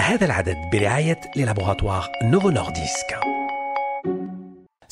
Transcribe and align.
هذا 0.00 0.24
العدد 0.24 0.56
برعاية 0.72 1.20
للابوغاتوار 1.36 2.08
نوفو 2.22 2.50
نورديسك 2.50 3.18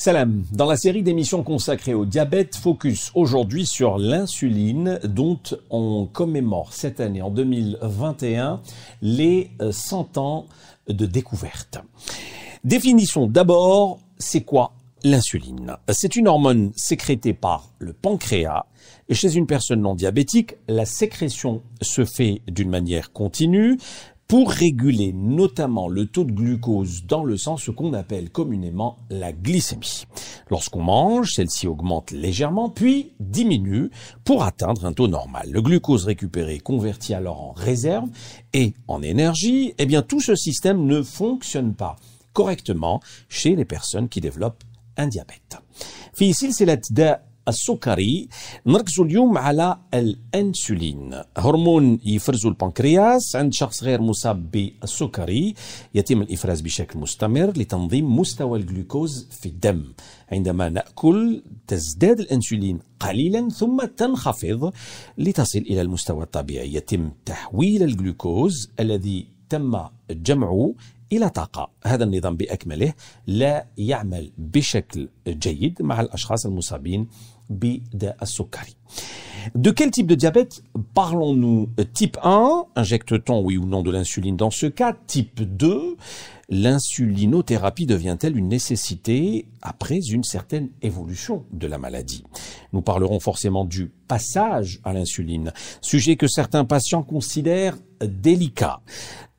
Salam, 0.03 0.43
dans 0.51 0.65
la 0.65 0.77
série 0.77 1.03
d'émissions 1.03 1.43
consacrées 1.43 1.93
au 1.93 2.07
diabète, 2.07 2.55
focus 2.55 3.11
aujourd'hui 3.13 3.67
sur 3.67 3.99
l'insuline 3.99 4.99
dont 5.03 5.39
on 5.69 6.07
commémore 6.07 6.73
cette 6.73 6.99
année, 6.99 7.21
en 7.21 7.29
2021, 7.29 8.61
les 9.03 9.51
100 9.69 10.17
ans 10.17 10.47
de 10.87 11.05
découverte. 11.05 11.77
Définissons 12.63 13.27
d'abord, 13.27 13.99
c'est 14.17 14.41
quoi 14.41 14.73
l'insuline 15.03 15.77
C'est 15.89 16.15
une 16.15 16.27
hormone 16.27 16.71
sécrétée 16.75 17.33
par 17.33 17.69
le 17.77 17.93
pancréas 17.93 18.65
et 19.07 19.13
chez 19.13 19.35
une 19.35 19.45
personne 19.45 19.81
non 19.81 19.93
diabétique, 19.93 20.55
la 20.67 20.85
sécrétion 20.85 21.61
se 21.81 22.05
fait 22.05 22.41
d'une 22.47 22.69
manière 22.69 23.11
continue 23.11 23.77
pour 24.28 24.50
réguler 24.50 25.12
notamment 25.12 25.88
le 25.88 26.06
taux 26.06 26.24
de 26.24 26.32
glucose 26.32 27.04
dans 27.06 27.24
le 27.24 27.36
sang, 27.36 27.56
ce 27.56 27.70
qu'on 27.70 27.92
appelle 27.92 28.30
communément 28.30 28.96
la 29.08 29.32
glycémie. 29.32 30.04
Lorsqu'on 30.50 30.82
mange, 30.82 31.32
celle-ci 31.32 31.66
augmente 31.66 32.10
légèrement, 32.10 32.68
puis 32.68 33.12
diminue 33.20 33.90
pour 34.24 34.42
atteindre 34.42 34.84
un 34.84 34.92
taux 34.92 35.08
normal. 35.08 35.50
Le 35.50 35.62
glucose 35.62 36.04
récupéré 36.04 36.56
est 36.56 36.60
converti 36.60 37.14
alors 37.14 37.40
en 37.40 37.52
réserve 37.52 38.08
et 38.52 38.74
en 38.88 39.02
énergie. 39.02 39.74
Eh 39.78 39.86
bien, 39.86 40.02
tout 40.02 40.20
ce 40.20 40.34
système 40.34 40.86
ne 40.86 41.02
fonctionne 41.02 41.74
pas 41.74 41.96
correctement 42.32 43.00
chez 43.28 43.56
les 43.56 43.64
personnes 43.64 44.08
qui 44.08 44.20
développent 44.20 44.62
un 44.96 45.06
diabète. 45.06 45.58
السكري 47.48 48.28
نركزوا 48.66 49.04
اليوم 49.04 49.38
على 49.38 49.76
الانسولين. 49.94 51.22
هرمون 51.36 51.98
يفرزه 52.04 52.48
البنكرياس 52.48 53.36
عند 53.36 53.52
شخص 53.52 53.82
غير 53.82 54.00
مصاب 54.00 54.50
بالسكري 54.50 55.54
يتم 55.94 56.22
الإفراز 56.22 56.60
بشكل 56.60 56.98
مستمر 56.98 57.50
لتنظيم 57.50 58.16
مستوى 58.16 58.58
الجلوكوز 58.58 59.28
في 59.30 59.46
الدم. 59.46 59.84
عندما 60.32 60.68
نأكل 60.68 61.42
تزداد 61.66 62.20
الانسولين 62.20 62.78
قليلا 63.00 63.48
ثم 63.48 63.84
تنخفض 63.96 64.72
لتصل 65.18 65.58
إلى 65.58 65.80
المستوى 65.80 66.22
الطبيعي. 66.22 66.74
يتم 66.74 67.10
تحويل 67.26 67.82
الجلوكوز 67.82 68.70
الذي 68.80 69.26
تم 69.48 69.80
جمعه 70.10 70.74
الى 71.11 71.29
طاقه 71.29 71.69
هذا 71.85 72.03
النظام 72.03 72.37
باكمله 72.37 72.93
لا 73.27 73.65
يعمل 73.77 74.31
بشكل 74.37 75.09
جيد 75.27 75.81
مع 75.81 76.01
الاشخاص 76.01 76.45
المصابين 76.45 77.07
بداء 77.49 78.17
السكري 78.21 78.75
De 79.55 79.71
quel 79.71 79.89
type 79.89 80.05
de 80.05 80.15
diabète 80.15 80.61
parlons-nous 80.93 81.69
Type 81.93 82.17
1, 82.21 82.65
injecte-t-on 82.75 83.41
oui 83.41 83.57
ou 83.57 83.65
non 83.65 83.81
de 83.81 83.89
l'insuline 83.89 84.37
dans 84.37 84.51
ce 84.51 84.67
cas 84.67 84.95
Type 85.07 85.41
2, 85.41 85.97
l'insulinothérapie 86.49 87.87
devient-elle 87.87 88.37
une 88.37 88.49
nécessité 88.49 89.47
après 89.61 89.97
une 89.97 90.23
certaine 90.23 90.69
évolution 90.81 91.45
de 91.51 91.65
la 91.65 91.79
maladie 91.79 92.23
Nous 92.71 92.81
parlerons 92.81 93.19
forcément 93.19 93.65
du 93.65 93.91
passage 94.07 94.79
à 94.83 94.93
l'insuline, 94.93 95.51
sujet 95.81 96.17
que 96.17 96.27
certains 96.27 96.65
patients 96.65 97.03
considèrent 97.03 97.77
délicat. 98.01 98.81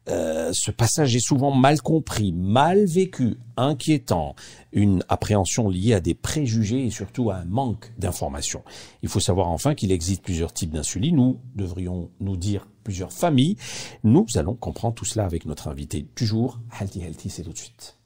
Euh, 0.10 0.52
ce 0.54 0.72
passage 0.72 1.16
est 1.16 1.26
souvent 1.26 1.52
mal 1.52 1.82
compris, 1.82 2.32
mal 2.32 2.86
vécu, 2.86 3.38
inquiétant, 3.58 4.36
une 4.72 5.04
appréhension 5.10 5.70
liée 5.70 5.94
à 5.94 6.00
des 6.00 6.14
préjugés 6.14 6.86
et 6.86 6.90
surtout 6.90 7.30
à 7.30 7.38
un 7.38 7.46
manque 7.46 7.92
d'informations. 7.98 8.64
Il 9.04 9.10
faut 9.10 9.20
savoir 9.20 9.50
enfin 9.50 9.76
qu'il 9.76 9.92
existe 9.92 10.24
plusieurs 10.24 10.54
types 10.54 10.72
d'insuline, 10.72 11.20
ou 11.20 11.40
devrions-nous 11.56 12.38
dire 12.38 12.68
plusieurs 12.84 13.12
familles. 13.12 13.58
Nous 14.04 14.26
allons 14.36 14.56
comprendre 14.56 14.96
tout 14.96 15.06
cela 15.06 15.26
avec 15.26 15.46
notre 15.46 15.68
invité 15.68 16.06
du 16.16 16.26
jour, 16.26 16.60
Healthy 16.80 17.02
Healthy, 17.02 17.30
c'est 17.30 17.44
tout 17.44 17.54
de 17.54 17.58
suite. 17.58 17.98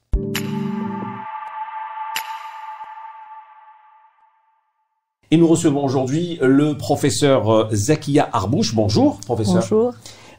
Et 5.30 5.38
nous 5.38 5.48
recevons 5.48 5.82
aujourd'hui 5.82 6.38
le 6.42 6.76
professeur 6.76 7.48
euh, 7.50 7.68
Zakia 7.72 8.28
Arbouche. 8.34 8.74
Bonjour, 8.74 9.18
professeur. 9.20 9.62
Bonjour. 9.62 9.94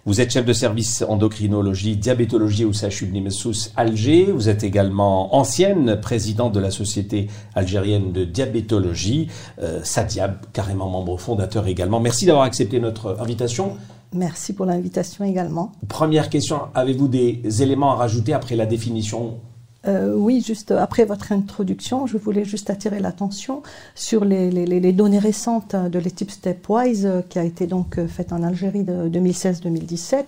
Vous 0.06 0.20
êtes 0.20 0.32
chef 0.32 0.46
de 0.46 0.52
service 0.52 1.02
endocrinologie, 1.08 1.96
diabétologie 1.96 2.66
au 2.66 2.74
CHU 2.74 3.06
de 3.06 3.14
Nimessous, 3.14 3.70
Alger. 3.78 4.34
Vous 4.34 4.50
êtes 4.50 4.66
également 4.66 5.34
ancienne 5.34 5.98
présidente 6.02 6.52
de 6.52 6.60
la 6.60 6.72
Société 6.72 7.30
algérienne 7.56 8.12
de 8.12 8.26
diabétologie, 8.26 9.30
euh, 9.62 9.80
SADIAB, 9.82 10.48
carrément 10.52 10.90
membre 10.90 11.16
fondateur 11.18 11.68
également. 11.68 12.02
Merci 12.02 12.26
d'avoir 12.26 12.44
accepté 12.44 12.82
notre 12.82 13.16
invitation. 13.22 13.78
Merci 14.14 14.52
pour 14.52 14.66
l'invitation 14.66 15.24
également. 15.24 15.72
Première 15.88 16.30
question, 16.30 16.64
avez-vous 16.76 17.08
des 17.08 17.64
éléments 17.64 17.94
à 17.94 17.96
rajouter 17.96 18.34
après 18.34 18.58
la 18.58 18.66
définition 18.66 19.38
euh, 19.87 20.13
oui, 20.15 20.43
juste 20.45 20.73
après 20.73 21.05
votre 21.05 21.31
introduction, 21.31 22.07
je 22.07 22.19
voulais 22.19 22.45
juste 22.45 22.69
attirer 22.69 22.99
l'attention 22.99 23.63
sur 23.95 24.25
les, 24.25 24.51
les, 24.51 24.67
les, 24.67 24.93
données 24.93 25.21
récentes 25.21 25.77
de 25.77 25.99
l'équipe 26.01 26.31
Stepwise 26.33 27.07
euh, 27.07 27.23
qui 27.23 27.39
a 27.39 27.45
été 27.45 27.69
donc 27.69 27.97
euh, 27.97 28.09
faite 28.09 28.33
en 28.33 28.43
Algérie 28.43 28.83
de 28.83 29.09
2016-2017 29.09 30.25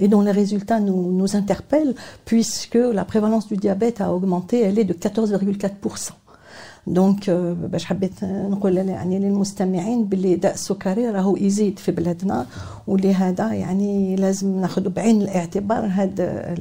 et 0.00 0.08
dont 0.08 0.22
les 0.22 0.30
résultats 0.30 0.80
nous, 0.80 1.12
nous 1.12 1.36
interpellent 1.36 1.94
puisque 2.24 2.74
la 2.76 3.04
prévalence 3.04 3.46
du 3.46 3.56
diabète 3.58 4.00
a 4.00 4.12
augmenté, 4.12 4.62
elle 4.62 4.78
est 4.78 4.84
de 4.84 4.94
14,4%. 4.94 6.12
دونك 6.86 7.30
باش 7.30 7.84
حبيت 7.84 8.24
نقول 8.24 8.76
يعني 8.76 9.18
للمستمعين 9.18 10.04
باللي 10.04 10.34
داء 10.34 10.54
السكري 10.54 11.08
راهو 11.10 11.36
يزيد 11.36 11.78
في 11.78 11.92
بلادنا 11.92 12.46
واللي 12.86 13.14
هذا 13.14 13.52
يعني 13.52 14.16
لازم 14.16 14.60
ناخذ 14.60 14.88
بعين 14.88 15.22
الاعتبار 15.22 15.86
هذا 15.86 16.54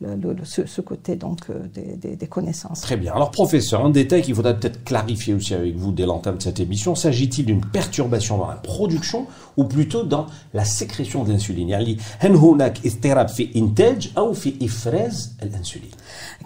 le, 0.00 0.16
le, 0.16 0.44
ce, 0.44 0.66
ce, 0.66 0.80
côté 0.80 1.16
donc 1.16 1.40
euh, 1.50 1.66
des, 1.72 1.96
des, 1.96 2.16
des, 2.16 2.26
connaissances. 2.26 2.80
Très 2.80 2.96
bien. 2.96 3.12
Alors 3.12 3.30
professeur, 3.30 3.84
un 3.84 3.90
détail 3.90 4.22
qu'il 4.22 4.34
faudrait 4.34 4.58
peut-être 4.58 4.82
clarifier 4.84 5.34
aussi 5.34 5.54
avec 5.54 5.76
vous 5.76 5.92
dès 5.92 6.06
l'entame 6.06 6.36
de 6.38 6.42
cette 6.42 6.60
émission, 6.60 6.94
s'agit-il 6.94 7.46
d'une 7.46 7.64
perturbation 7.64 8.38
dans 8.38 8.48
la 8.48 8.56
production 8.56 9.26
ou 9.56 9.64
plutôt 9.64 10.02
dans 10.02 10.26
la 10.52 10.64
sécrétion 10.64 11.24
de 11.24 11.32
l'insuline 11.32 11.68
يعني 11.68 11.98
هل 12.18 12.34
هناك 12.34 12.86
اضطراب 12.86 13.28
في 13.28 13.48
إنتاج 13.56 14.10
أو 14.18 14.32
في 14.32 14.54
إفراز 14.62 15.32
الأنسولين؟ 15.42 15.90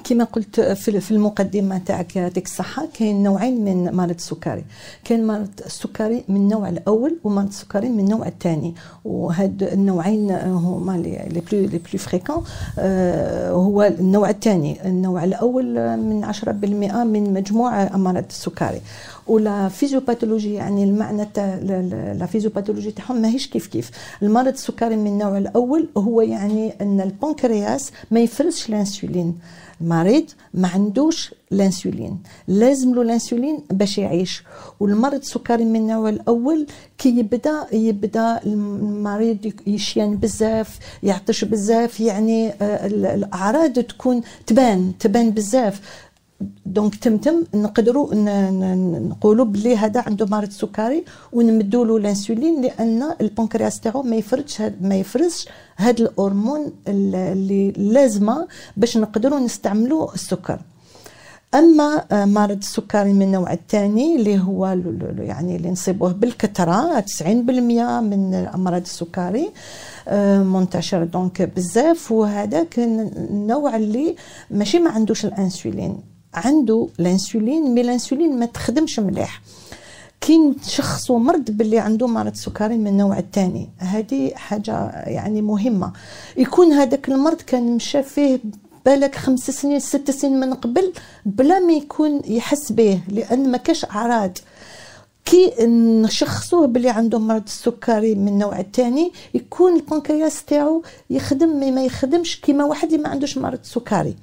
كما 0.03 0.23
قلت 0.23 0.59
في 0.61 1.11
المقدمة 1.11 1.77
تاعك 1.77 2.15
يعطيك 2.15 2.45
الصحة. 2.45 2.87
كاين 2.93 3.23
نوعين 3.23 3.65
من 3.65 3.95
مرض 3.95 4.09
السكري. 4.09 4.63
كاين 5.03 5.27
مرض 5.27 5.49
السكري 5.65 6.23
من 6.29 6.35
النوع 6.35 6.69
الأول 6.69 7.17
ومرض 7.23 7.47
السكري 7.47 7.89
من 7.89 7.99
النوع 7.99 8.27
الثاني. 8.27 8.75
وهاد 9.05 9.63
النوعين 9.63 10.31
هما 10.31 10.97
les 10.97 11.41
plus 11.51 11.61
les 11.61 11.67
plus 11.67 11.97
fréquents. 11.97 12.43
هو 13.49 13.83
النوع 13.83 14.29
الثاني. 14.29 14.87
النوع 14.87 15.23
الأول 15.23 15.97
من 15.97 16.23
10% 16.23 17.03
من 17.03 17.33
مجموع 17.33 17.83
امراض 17.83 18.25
السكري. 18.29 18.81
و 19.27 19.41
la 19.41 19.69
physiopathologie 19.69 20.53
يعني 20.53 20.83
المعنى 20.83 21.25
تاع 21.33 21.55
la 22.19 22.25
physiopathologie 22.25 22.91
تاعهم 22.91 23.21
ماهيش 23.21 23.47
كيف 23.47 23.67
كيف. 23.67 23.91
المرض 24.23 24.47
السكري 24.47 24.95
من 24.95 25.07
النوع 25.07 25.37
الأول 25.37 25.89
هو 25.97 26.21
يعني 26.21 26.73
إن 26.81 27.01
البنكرياس 27.01 27.91
ما 28.11 28.19
يفرزش 28.19 28.69
الإنسولين. 28.69 29.35
المريض 29.83 30.25
ما 30.53 30.67
عندوش 30.67 31.33
الانسولين. 31.51 32.17
لازم 32.47 32.95
له 32.95 33.01
الانسولين 33.01 33.59
باش 33.71 33.97
يعيش. 33.97 34.43
والمرض 34.79 35.13
السكري 35.13 35.65
من 35.65 35.75
النوع 35.75 36.09
الأول 36.09 36.67
كي 36.97 37.09
يبدأ 37.09 37.65
يبدأ 37.73 38.39
المريض 38.45 39.53
يشين 39.67 40.17
بزاف 40.17 40.79
يعطش 41.03 41.43
بزاف 41.43 41.99
يعني 41.99 42.53
الأعراض 43.15 43.73
تكون 43.73 44.21
تبان 44.47 44.93
تبان 44.99 45.31
بزاف. 45.31 45.81
donc 46.65 46.95
تمتم 46.95 47.43
نقدروا 47.53 48.15
نقولوا 48.99 49.45
بلي 49.45 49.77
هذا 49.77 50.03
عنده 50.07 50.25
مرض 50.25 50.49
سكري 50.49 51.03
ونمدوا 51.33 51.85
له 51.85 51.97
الانسولين 51.97 52.61
لأن 52.61 53.03
البنكرياس 53.21 53.79
تاعو 53.79 54.01
ما 54.03 54.15
يفرزش 54.15 54.61
ما 54.81 54.95
يفرزش 54.95 55.47
هذا 55.75 56.01
الهرمون 56.03 56.71
اللي 56.87 57.71
لازمة 57.71 58.47
باش 58.77 58.97
نقدروا 58.97 59.39
نستعملوا 59.39 60.13
السكر. 60.13 60.59
أما 61.55 62.05
مرض 62.25 62.57
السكري 62.57 63.13
من 63.13 63.21
النوع 63.21 63.53
الثاني 63.53 64.15
اللي 64.15 64.39
هو 64.39 64.65
يعني 65.17 65.55
اللي 65.55 65.71
نصيبوه 65.71 66.11
بالكثرة 66.11 66.99
90% 67.01 67.23
من 68.01 68.33
أمراض 68.33 68.81
السكري 68.81 69.49
منتشر 70.43 71.03
donc 71.03 71.41
بزاف 71.41 72.11
وهذاك 72.11 72.79
النوع 72.79 73.75
اللي 73.75 74.15
ماشي 74.51 74.79
ما 74.79 74.89
عندوش 74.91 75.25
الانسولين. 75.25 75.97
عنده 76.33 76.87
الانسولين 76.99 77.73
mais 77.73 77.81
الانسولين 77.81 78.39
ما 78.39 78.45
تخدمش 78.45 78.99
مليح. 78.99 79.41
كي 80.21 80.37
نشخصوا 80.37 81.19
مرض 81.19 81.51
باللي 81.51 81.79
عنده 81.79 82.07
مرض 82.07 82.35
سكري 82.35 82.77
من 82.77 82.87
النوع 82.87 83.19
الثاني 83.19 83.69
هذه 83.77 84.31
حاجة 84.35 84.89
يعني 84.89 85.41
مهمة. 85.41 85.93
يكون 86.37 86.73
هذاك 86.73 87.09
المرض 87.09 87.41
كان 87.41 87.75
مشى 87.75 88.03
فيه 88.03 88.39
بالك 88.85 89.15
خمس 89.15 89.51
سنين 89.51 89.79
ست 89.79 90.11
سنين 90.11 90.39
من 90.39 90.53
قبل 90.53 90.93
بلا 91.25 91.59
ما 91.59 91.73
يكون 91.73 92.21
يحس 92.25 92.71
به 92.71 92.99
لأن 93.07 93.51
ما 93.51 93.57
كاش 93.57 93.85
أعراض. 93.85 94.37
كي 95.25 95.53
نشخصوه 96.01 96.67
بلي 96.67 96.89
عنده 96.89 97.19
مرض 97.19 97.43
السكري 97.45 98.15
من 98.15 98.27
النوع 98.27 98.59
الثاني 98.59 99.11
يكون 99.33 99.75
البنكرياس 99.75 100.45
تاعو 100.45 100.83
يخدم 101.09 101.73
ما 101.75 101.83
يخدمش 101.83 102.41
كيما 102.41 102.63
واحد 102.63 102.91
اللي 102.91 103.03
ما 103.03 103.09
عندوش 103.09 103.37
مرض 103.37 103.59
سكري. 103.63 104.15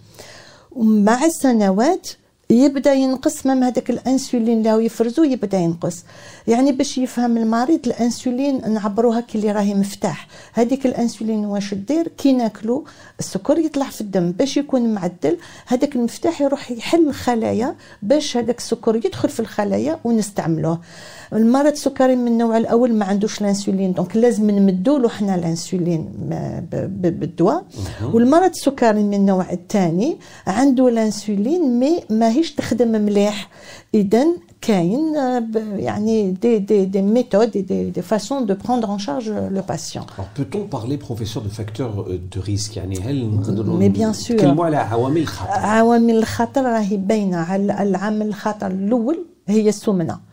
ومع 0.73 1.25
السنوات 1.25 2.09
يبدا 2.51 2.93
ينقص 2.93 3.47
même 3.47 3.65
هذاك 3.65 3.91
الانسولين 3.91 4.59
اللي 4.59 4.73
هو 4.73 4.79
يفرزو 4.79 5.25
يبدا 5.25 5.59
ينقص. 5.59 6.05
يعني 6.47 6.73
باش 6.73 6.99
يفهم 6.99 7.37
المريض 7.37 7.87
الانسولين 7.87 8.73
نعبروها 8.75 9.21
كي 9.21 9.39
اللي 9.39 9.53
راهي 9.53 9.75
مفتاح. 9.75 10.27
هذيك 10.53 10.87
الانسولين 10.87 11.45
واش 11.45 11.75
دير؟ 11.75 12.09
كي 12.09 12.33
ناكلو 12.33 12.85
السكر 13.19 13.59
يطلع 13.59 13.87
في 13.91 14.01
الدم. 14.01 14.33
باش 14.33 14.57
يكون 14.57 14.95
معدل 14.95 15.39
هذاك 15.67 15.97
المفتاح 15.97 16.41
يروح 16.41 16.71
يحل 16.71 17.09
الخلايا 17.09 17.75
باش 18.03 18.37
هذاك 18.37 18.59
السكر 18.59 18.97
يدخل 18.97 19.29
في 19.29 19.41
الخلايا 19.41 20.01
ونستعملوه. 20.05 20.81
المرض 21.33 21.73
السكري 21.73 22.17
من 22.17 22.29
النوع 22.29 22.57
الأول 22.57 22.95
ما 22.95 23.05
عندوش 23.05 23.41
الإنسولين. 23.41 23.93
donc 23.93 24.17
لازم 24.17 24.51
نمدوا 24.51 24.99
له 24.99 25.09
حنا 25.09 25.35
الإنسولين 25.35 26.09
بالدواء. 26.93 27.65
والمرض 28.13 28.51
السكري 28.51 29.03
من 29.03 29.15
النوع 29.15 29.51
الثاني 29.53 30.17
عنده 30.47 30.89
الإنسولين 30.89 31.79
mais 31.81 32.01
ماهيش 32.11 32.55
تخدم 32.55 32.89
مليح. 32.89 33.49
اذا 33.95 34.27
كاين 34.61 35.15
يعني 35.77 36.31
des 36.31 36.59
des 36.59 36.85
des 36.85 37.03
méthodes 37.03 37.55
et 37.55 37.63
des, 37.63 37.85
des 37.97 38.03
façons 38.03 38.41
de 38.51 38.55
prendre 38.55 38.91
en 38.91 38.99
charge 38.99 39.31
le 39.31 39.63
patient. 39.63 40.05
Alors 40.17 40.31
peut-on 40.35 40.63
parler 40.79 40.97
professeur 40.99 41.43
de 41.43 41.49
facteurs 41.49 42.07
de 42.35 42.41
risque? 42.41 42.77
يعني 42.77 43.01
هل 43.01 43.35
نقدروا 43.35 43.79
mais 43.79 43.89
bien 43.89 44.13
sûr 44.13 44.37
نتكلموا 44.37 44.65
على 44.65 44.77
عوامل 44.77 45.21
الخطر؟ 45.21 45.51
عوامل 45.51 46.17
الخطر 46.17 46.63
راهي 46.63 46.97
باينة 46.97 47.37
على 47.37 47.83
العامل 47.83 48.27
الخطر 48.27 48.67
الأول 48.67 49.25
هي 49.49 49.69
السمنة. 49.69 50.30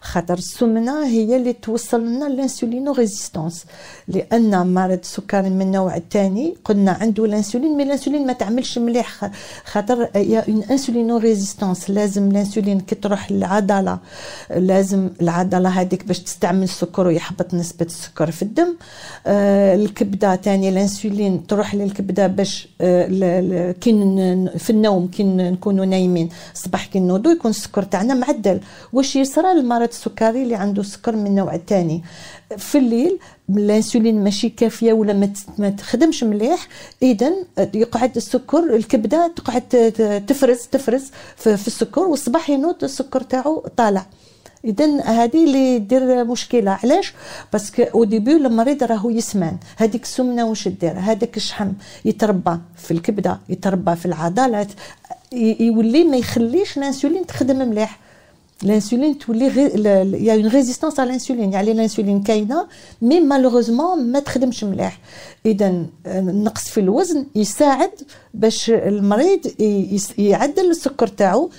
خاطر 0.00 0.34
السمنة 0.34 1.06
هي 1.06 1.36
اللي 1.36 1.52
توصل 1.52 2.06
لنا 2.06 2.26
l'insulino-résistance 2.26 3.64
لأن 4.08 4.74
مرض 4.74 4.98
السكري 4.98 5.50
من 5.50 5.62
النوع 5.62 5.96
الثاني 5.96 6.54
قلنا 6.64 6.92
عنده 6.92 7.24
الانسولين 7.24 7.76
mais 7.76 7.82
الانسولين 7.82 8.26
ما 8.26 8.32
تعملش 8.32 8.78
مليح. 8.78 9.30
خاطر 9.64 10.08
y 10.14 10.44
a 10.48 10.62
une 10.62 11.16
insulino-résistance 11.16 11.90
لازم 11.90 12.30
الانسولين 12.30 12.80
كي 12.80 12.94
تروح 12.94 13.32
للعضلة 13.32 13.98
لازم 14.56 15.10
العضلة 15.20 15.68
هذيك 15.68 16.04
باش 16.04 16.18
تستعمل 16.18 16.62
السكر 16.62 17.06
ويحبط 17.06 17.54
نسبة 17.54 17.86
السكر 17.86 18.30
في 18.30 18.42
الدم. 18.42 18.76
آه 19.26 19.74
الكبدة 19.74 20.36
ثاني 20.36 20.68
الانسولين 20.68 21.46
تروح 21.46 21.74
للكبدة 21.74 22.26
باش 22.26 22.68
آه 22.80 23.72
كي 23.72 23.92
في 24.58 24.70
النوم 24.70 25.06
كي 25.06 25.22
نكونوا 25.24 25.84
نايمين. 25.84 26.28
الصباح 26.54 26.86
كي 26.86 27.00
نوضوا 27.00 27.32
يكون 27.32 27.50
السكر 27.50 27.82
تاعنا 27.82 28.14
معدل. 28.14 28.60
واش 28.92 29.16
يصرى 29.16 29.52
المرض 29.74 29.88
السكري 29.88 30.42
اللي 30.42 30.54
عنده 30.54 30.82
سكر 30.82 31.16
من 31.16 31.26
النوع 31.26 31.54
الثاني 31.54 32.02
في 32.56 32.78
الليل 32.78 33.18
الانسولين 33.50 34.24
ماشي 34.24 34.48
كافية 34.48 34.92
ولا 34.92 35.30
ما 35.58 35.70
تخدمش 35.70 36.24
مليح 36.24 36.68
اذا 37.02 37.32
يقعد 37.74 38.16
السكر 38.16 38.74
الكبدة 38.76 39.32
تقعد 39.36 39.62
تفرز 40.28 40.58
تفرز 40.72 41.10
في 41.36 41.66
السكر 41.66 42.00
والصباح 42.00 42.50
ينوض 42.50 42.84
السكر 42.84 43.20
تاعو 43.20 43.66
طالع. 43.76 44.06
اذا 44.64 45.00
هذه 45.00 45.44
اللي 45.44 45.78
دير 45.78 46.24
مشكلة. 46.24 46.78
علاش؟ 46.82 47.14
parce 47.52 47.82
qu'au 47.82 48.04
début 48.04 48.32
المريض 48.32 48.82
راهو 48.84 49.10
يسمان 49.10 49.56
هذيك 49.76 50.02
السمنة 50.02 50.44
واش 50.44 50.68
دير؟ 50.68 50.98
هذاك 50.98 51.36
الشحم. 51.36 51.72
يتربى 52.04 52.58
في 52.76 52.90
الكبدة 52.90 53.38
يتربى 53.48 53.96
في 53.96 54.06
العضلات 54.06 54.68
يولي 55.32 56.04
ما 56.04 56.16
يخليش 56.16 56.78
الانسولين 56.78 57.26
تخدم 57.26 57.68
مليح. 57.68 58.03
الانسولين 58.64 59.18
تولي 59.18 59.46
y 60.26 60.34
a 60.34 60.37
une 60.37 60.46
résistance 60.46 61.00
على 61.00 61.08
الانسولين 61.08 61.52
يعني 61.52 61.70
الانسولين 61.72 62.22
كاينة 62.22 62.66
mais 63.02 63.20
malheureusement 63.20 64.12
ما 64.12 64.20
تخدمش 64.20 64.64
مليح 64.64 64.98
اذا 65.46 65.86
النقص 66.06 66.68
في 66.68 66.80
الوزن 66.80 67.26
يساعد 67.34 67.90
باش 68.34 68.70
المريض 68.70 69.40
يعدل 70.18 70.70
السكر 70.70 71.06
تاعو 71.06 71.50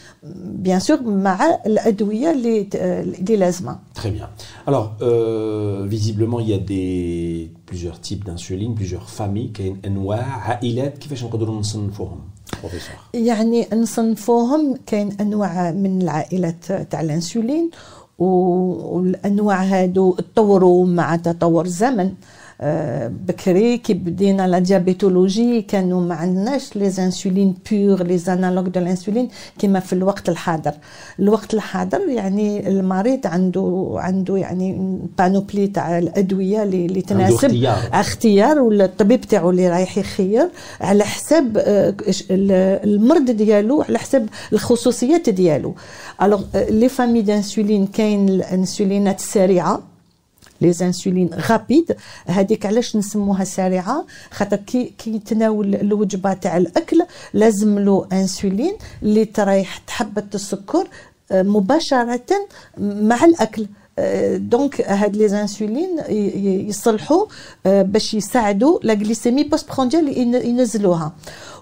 bien 0.43 0.79
sûr 0.79 1.01
مع 1.01 1.59
الادويه 1.65 2.31
اللي 2.31 2.67
اللي 2.75 3.35
لازمه 3.35 3.79
Très 3.95 4.11
bien. 4.17 4.27
Alors, 4.67 4.87
euh, 5.01 5.85
visiblement, 5.95 6.39
il 6.39 6.49
y 6.49 6.53
a 6.53 6.57
des, 6.73 7.51
plusieurs 7.65 7.99
types 8.01 8.23
d'insuline, 8.25 8.75
plusieurs 8.75 9.09
familles, 9.09 9.51
كاين 9.53 9.81
انواع 9.85 10.23
عائلات 10.23 10.97
كيفاش 10.97 11.23
نقدروا 11.23 11.59
نصنفوهم 11.59 12.19
بروفيسور 12.19 12.34
يعني 13.13 13.67
نصنفوهم 13.73 14.77
كاين 14.85 15.17
أنواع 15.21 15.71
من 15.71 16.01
العائلات 16.01 16.65
تاع 16.65 17.01
الانسولين 17.01 17.69
والأنواع 18.19 19.63
هادو 19.63 20.15
تطوروا 20.15 20.85
مع 20.85 21.15
تطور 21.15 21.65
الزمن. 21.65 22.13
بكري 23.27 23.77
كي 23.77 23.93
بدينا 23.93 24.47
la 24.47 24.59
diabétologie 24.59 25.61
كانوا 25.61 26.01
ما 26.01 26.15
عندناش 26.15 26.75
les 26.75 26.87
insulines 26.99 27.55
pour 27.71 28.03
les 28.03 28.19
analogues 28.27 28.67
de 28.67 28.79
الانسولين 28.79 29.29
كما 29.59 29.79
في 29.79 29.93
الوقت 29.93 30.29
الحاضر 30.29 30.73
الوقت 31.19 31.53
الحاضر 31.53 31.99
يعني 32.09 32.67
المريض 32.67 33.27
عنده 33.27 33.93
عنده 33.95 34.37
يعني 34.37 34.99
panoplie 35.17 35.67
تاع 35.67 35.97
الادويه 35.97 36.63
اللي, 36.63 37.01
تناسب 37.01 37.45
اختيار. 37.45 37.77
اختيار 37.93 38.59
والطبيب 38.59 39.21
تاعو 39.21 39.49
اللي 39.49 39.69
رايح 39.69 39.97
يخير 39.97 40.49
على 40.81 41.03
حساب 41.03 41.57
المرض 42.83 43.31
ديالو 43.31 43.81
على 43.81 43.99
حساب 43.99 44.29
الخصوصيات 44.53 45.29
ديالو 45.29 45.75
Alors 46.21 46.41
les 46.69 46.89
familles 46.89 47.21
d'insuline 47.21 47.87
كاين 47.87 48.29
الانسولينات 48.29 49.19
السريعه 49.19 49.94
les 50.61 50.73
insulines 50.81 51.29
rapides 51.33 51.95
هذيك 52.27 52.65
علاش 52.65 52.95
نسموها 52.95 53.43
سريعة؟ 53.43 54.05
خاطر 54.31 54.57
كي 54.57 54.93
كي 54.97 55.15
يتناول 55.15 55.75
الوجبة 55.75 56.33
تاع 56.33 56.57
الأكل 56.57 57.01
لازم 57.33 57.79
له 57.79 58.07
انسولين 58.13 58.75
اللي 59.03 59.25
تريح 59.25 59.77
تحبط 59.77 60.35
السكر 60.35 60.87
مباشرة 61.31 62.21
مع 62.77 63.25
الأكل. 63.25 63.67
donc 64.35 64.81
هاد 64.81 65.15
les 65.15 65.41
insulines 65.41 65.99
يصلحوا 66.69 67.25
باش 67.65 68.13
يساعدوا 68.13 68.79
la 68.83 68.93
postprandiale 69.43 70.17
ينزلوها 70.47 71.13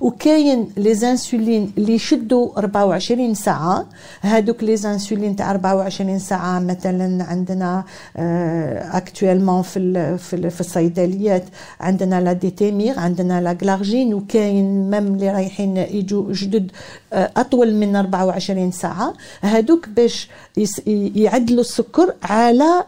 وكاين 0.02 0.70
les 0.78 0.92
insulines 0.92 1.72
اللي 1.78 1.94
يشدوا 1.94 2.58
24 2.58 3.34
ساعه 3.34 3.86
هادوك 4.22 4.64
les 4.64 4.74
insulines 4.74 5.36
تاع 5.36 5.52
24 5.52 6.20
ساعه 6.20 6.60
مثلا 6.60 7.24
عندنا 7.24 7.84
actuellement 8.98 9.62
في 9.62 10.18
في 10.50 10.60
الصيدليات 10.60 11.44
عندنا 11.80 12.22
la 12.22 12.34
détémir 12.34 13.00
عندنا 13.00 13.42
la 13.42 13.58
glargine 13.62 14.14
وكاين 14.14 14.90
même 14.92 15.08
اللي 15.16 15.32
رايحين 15.32 15.78
يجوا 15.78 16.34
جدد 16.34 16.72
أطول 17.14 17.76
من 17.76 17.96
24 17.96 18.72
ساعة. 18.72 19.14
هادوك 19.42 19.90
باش 19.90 20.30
يعدلوا 21.16 21.62
السكر 21.62 22.14
على 22.24 22.84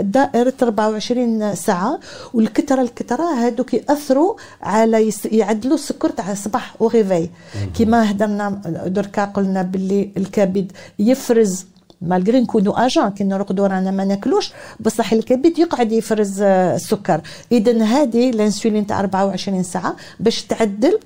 دائرة 0.00 0.54
24 0.62 1.54
ساعة. 1.54 2.00
والكثره 2.34 2.82
الكثره 2.82 3.24
هادوك 3.24 3.74
يأثروا 3.74 4.34
على 4.62 5.12
يعدلوا 5.32 5.74
السكر 5.74 6.10
تاع 6.10 6.32
الصباح 6.32 6.74
وريفي 6.80 7.28
كيما 7.74 8.10
هضرنا 8.10 8.60
دركا 8.86 9.24
قلنا 9.24 9.62
باللي 9.62 10.10
الكبد 10.16 10.72
يفرز 10.98 11.66
مالغري 12.02 12.40
نكونوا 12.40 12.86
أجان 12.86 13.10
كي 13.10 13.24
نرقدوا 13.24 13.66
رانا 13.66 13.90
ما 13.90 14.04
ناكلوش 14.04 14.52
بصح 14.80 15.12
الكبد 15.12 15.58
يقعد 15.58 15.92
يفرز 15.92 16.42
السكر. 16.42 17.20
اذا 17.52 17.82
هذه 17.84 18.30
الإنسولين 18.30 18.86
تاع 18.86 19.00
24 19.00 19.62
ساعة 19.62 19.96
باش 20.20 20.42
تعدل 20.42 20.98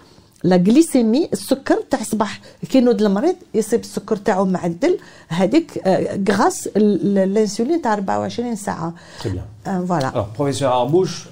لا 0.46 0.56
غليسيمي 0.56 1.28
السكر 1.32 1.78
تاع 1.90 2.00
الصباح. 2.00 2.40
كي 2.68 2.80
نوض 2.80 3.02
المريض 3.02 3.34
يصيب 3.54 3.80
السكر 3.80 4.16
تاعو 4.16 4.44
معدل 4.44 4.98
هذيك 5.28 5.82
grâce 6.30 6.62
à 6.62 6.68
الانسولين 6.76 7.82
تاع 7.82 7.92
24 7.94 8.56
ساعة. 8.56 8.94
Voilà 9.64 10.26
professeur 10.38 10.72
Arbouche, 10.72 11.28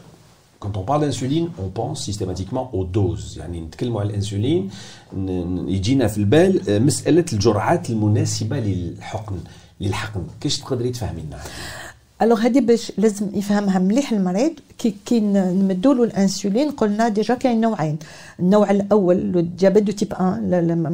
quand 0.61 0.76
on 0.76 0.83
parle 0.83 1.02
d'insuline, 1.02 1.49
on 1.59 1.68
pense 1.80 2.04
systématiquement 2.04 2.71
aux 2.73 2.85
doses. 2.85 3.38
يعني 3.38 3.61
نتكلموا 3.61 4.00
على 4.00 4.11
الإنسولين 4.11 4.71
يجينا 5.68 6.06
في 6.09 6.18
البال 6.18 6.71
آه، 6.71 6.78
مسألة 6.78 7.25
الجرعات 7.33 7.90
المناسبة 7.90 8.61
للحقن 8.61 9.37
للحقن. 9.80 10.26
كيش 10.40 10.59
تقدري 10.61 10.90
تفهمي 10.90 11.23
لنا؟ 11.23 11.38
Alors 12.25 12.40
هذه 12.40 12.61
باش 12.61 12.93
لازم 12.99 13.26
يفهمها 13.35 13.78
مليح 13.78 14.12
المريض 14.12 14.52
كي 14.78 14.95
كي 15.07 15.21
نمدوا 15.21 15.95
له 15.95 16.04
الإنسولين 16.04 16.71
قلنا 16.71 17.09
déjà 17.09 17.35
كاين 17.35 17.61
نوعين. 17.61 17.99
النوع 18.40 18.71
الأول 18.71 19.16
le 19.16 19.40
diabète 19.40 19.83
de 19.83 19.93
type 19.93 20.12
1 20.12 20.43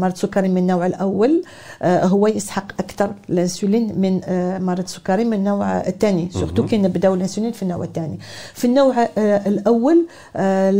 مرض 0.01 0.13
السكري 0.13 0.49
من 0.49 0.59
النوع 0.59 0.87
الأول 0.87 1.43
آه، 1.83 2.05
هو 2.05 2.27
يسحق 2.27 2.73
أكثر 2.81 3.13
الإنسولين 3.31 4.01
من 4.01 4.21
آه، 4.25 4.59
مرض 4.59 4.83
السكري 4.83 5.25
من 5.25 5.33
النوع 5.33 5.81
الثاني. 5.81 6.29
surtout 6.33 6.67
كي 6.67 6.79
نبداو 6.79 7.15
الإنسولين 7.15 7.53
في 7.53 7.63
النوع 7.63 7.85
الثاني. 7.85 8.19
في 8.55 8.65
النوع 8.65 9.09
آه، 9.19 9.49
الأول 9.49 10.07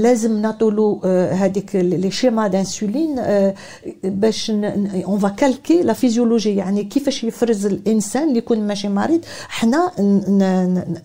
لازم 0.03 0.43
نعطوا 0.43 0.71
له 0.71 1.01
هذيك 1.33 1.77
les 1.77 2.11
schémas 2.11 2.49
d'insuline 2.49 3.21
باش 4.05 4.51
on 4.51 5.19
va 5.19 5.29
calquer 5.29 5.83
la 5.83 5.93
physiologie 5.93 6.57
يعني 6.57 6.85
كيفاش 6.85 7.25
يفرز 7.25 7.67
الإنسان 7.67 8.29
اللي 8.29 8.39
يكون 8.39 8.67
ماشي 8.67 8.89
مريض. 8.89 9.21
حنا 9.49 9.91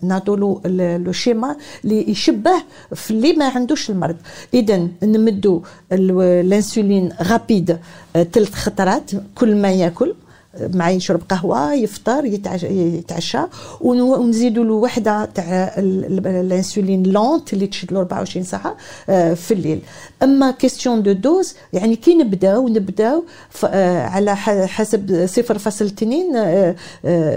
نعطوا 0.02 0.36
له 0.36 0.60
le 0.96 1.12
schéma 1.12 1.56
اللي 1.84 2.10
يشبه 2.10 2.62
في 2.94 3.10
اللي 3.10 3.32
ما 3.32 3.48
عندوش 3.48 3.90
المرض. 3.90 4.16
اذا 4.54 4.88
نمدوا 5.02 5.60
الإنسولين 5.92 7.12
rapide 7.22 7.78
ثلاث 8.12 8.54
خطرات 8.54 9.10
كل 9.34 9.56
ما 9.56 9.70
ياكل 9.72 10.14
مع 10.60 10.90
يشرب 10.90 11.20
قهوة 11.28 11.74
يفطر 11.74 12.24
يتعشى 12.70 13.38
ونزيدوا 13.80 14.64
له 14.64 14.72
وحدة 14.74 15.24
تاع 15.24 15.74
الإنسولين 15.78 17.02
lente 17.02 17.52
اللي 17.52 17.66
تشد 17.66 17.92
له 17.92 17.98
24 17.98 18.44
ساعة 18.44 18.76
آه، 19.08 19.34
في 19.34 19.54
الليل. 19.54 19.80
أما 20.22 20.50
question 20.50 21.02
de 21.02 21.12
dose 21.12 21.54
يعني 21.72 21.96
كي 21.96 22.14
نبداو 22.14 22.68
نبداو 22.68 23.24
آه، 23.64 24.02
على 24.06 24.36
حسب 24.66 25.26
0.2 25.26 26.02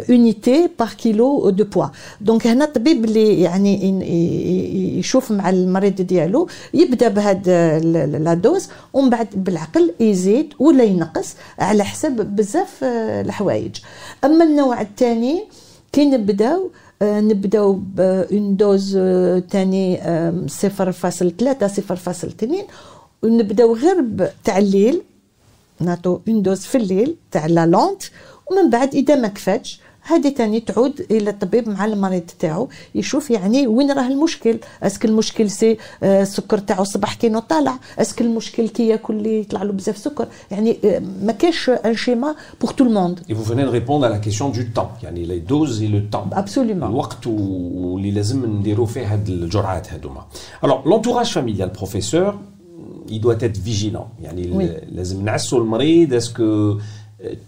unité 0.09 0.69
par 0.79 0.87
kilo 0.87 1.49
de 1.49 1.63
poids 1.63 1.85
donc 2.21 2.47
هنا 2.47 2.65
الطبيب 2.65 3.05
اللي 3.05 3.41
يعني 3.41 3.99
يشوف 4.99 5.31
مع 5.31 5.49
المريض 5.49 5.95
ديالو 6.01 6.47
يبدأ 6.73 7.07
بهاد 7.07 7.49
la 8.19 8.33
dose 8.33 8.69
ومن 8.93 9.09
بعد 9.09 9.27
بالعقل 9.35 9.93
يزيد 9.99 10.53
ولا 10.59 10.83
ينقص 10.83 11.35
على 11.59 11.83
حسب 11.83 12.11
بزاف 12.11 12.83
آه، 12.83 13.21
الحوايج. 13.21 13.75
أما 14.25 14.43
النوع 14.43 14.81
الثاني 14.81 15.43
كي 15.91 16.05
نبداو 16.05 16.65
آه، 16.65 16.88
نبداو 17.01 17.73
ب 17.73 17.94
une 17.94 18.55
dose 18.55 18.97
ثاني 19.51 19.99
صفر 20.47 20.91
فاصل 20.91 21.31
ثلاثة 21.37 21.67
صفر 21.67 21.95
فاصل 21.95 22.27
اثنين 22.27 22.65
ونبداو 23.23 23.75
غير 23.75 24.05
تاع 24.43 24.57
الليل 24.57 25.01
نعطو 25.79 26.19
une 26.27 26.41
dose 26.41 26.59
في 26.59 26.77
الليل 26.77 27.15
تاع 27.31 27.45
la 27.45 27.65
lente 27.65 28.03
ومن 28.51 28.69
بعد 28.69 28.95
اذا 28.95 29.15
ما 29.15 29.27
كفاتش 29.27 29.81
هذه 30.11 30.29
تاني 30.29 30.59
تعود 30.59 31.05
إلى 31.11 31.29
الطبيب 31.29 31.69
مع 31.69 31.85
المريض 31.85 32.23
تاعو 32.39 32.69
يشوف 32.95 33.31
يعني 33.31 33.67
وين 33.67 33.91
راه 33.91 34.07
المشكل. 34.07 34.59
est-ce 34.83 34.98
que 34.98 35.05
المشكل 35.05 35.49
c'est 35.49 35.77
آه، 36.03 36.21
السكر 36.21 36.57
تاعو 36.57 36.81
الصباح 36.81 37.13
كي 37.13 37.41
طالع 37.41 37.79
est-ce 37.99 38.14
que 38.14 38.21
المشكل 38.21 38.67
كي 38.69 38.87
ياكل 38.87 39.15
اللي 39.15 39.39
يطلع 39.39 39.63
له 39.63 39.71
بزاف 39.71 39.97
سكر. 39.97 40.27
يعني 40.51 40.77
آه، 40.85 41.01
ما 41.23 41.31
كاش 41.31 41.69
un 41.69 41.95
schéma 41.95 42.35
pour 42.61 42.71
tout 42.71 42.83
le 42.83 42.93
monde 42.93 43.19
Et 43.29 43.33
vous 43.33 43.43
venez 43.53 43.63
de 43.63 43.73
répondre 43.79 44.05
à 44.05 44.09
la 44.09 44.19
question 44.19 44.49
du 44.49 44.69
temps. 44.77 44.91
يعني 45.03 45.25
les 45.25 45.39
doses 45.39 45.81
et 45.81 45.87
le 45.87 46.01
temps. 46.15 46.37
Absolument. 46.39 46.83
الوقت 46.83 47.27
واللي 47.27 48.11
لازم 48.11 48.45
نديروا 48.45 48.85
فيه 48.85 49.13
هاد 49.13 49.29
الجرعات 49.29 49.93
هذوما 49.93 50.25
alors 50.65 50.83
l'entourage 50.85 51.33
familial 51.33 51.71
professeur 51.81 52.33
il 53.09 53.21
doit 53.21 53.39
être 53.41 53.57
vigilant. 53.57 54.07
يعني 54.21 54.53
Oui. 54.53 54.91
لازم 54.91 55.25
نعسوا 55.25 55.59
المريض 55.59 56.13
est-ce 56.13 56.56
que 56.56 56.77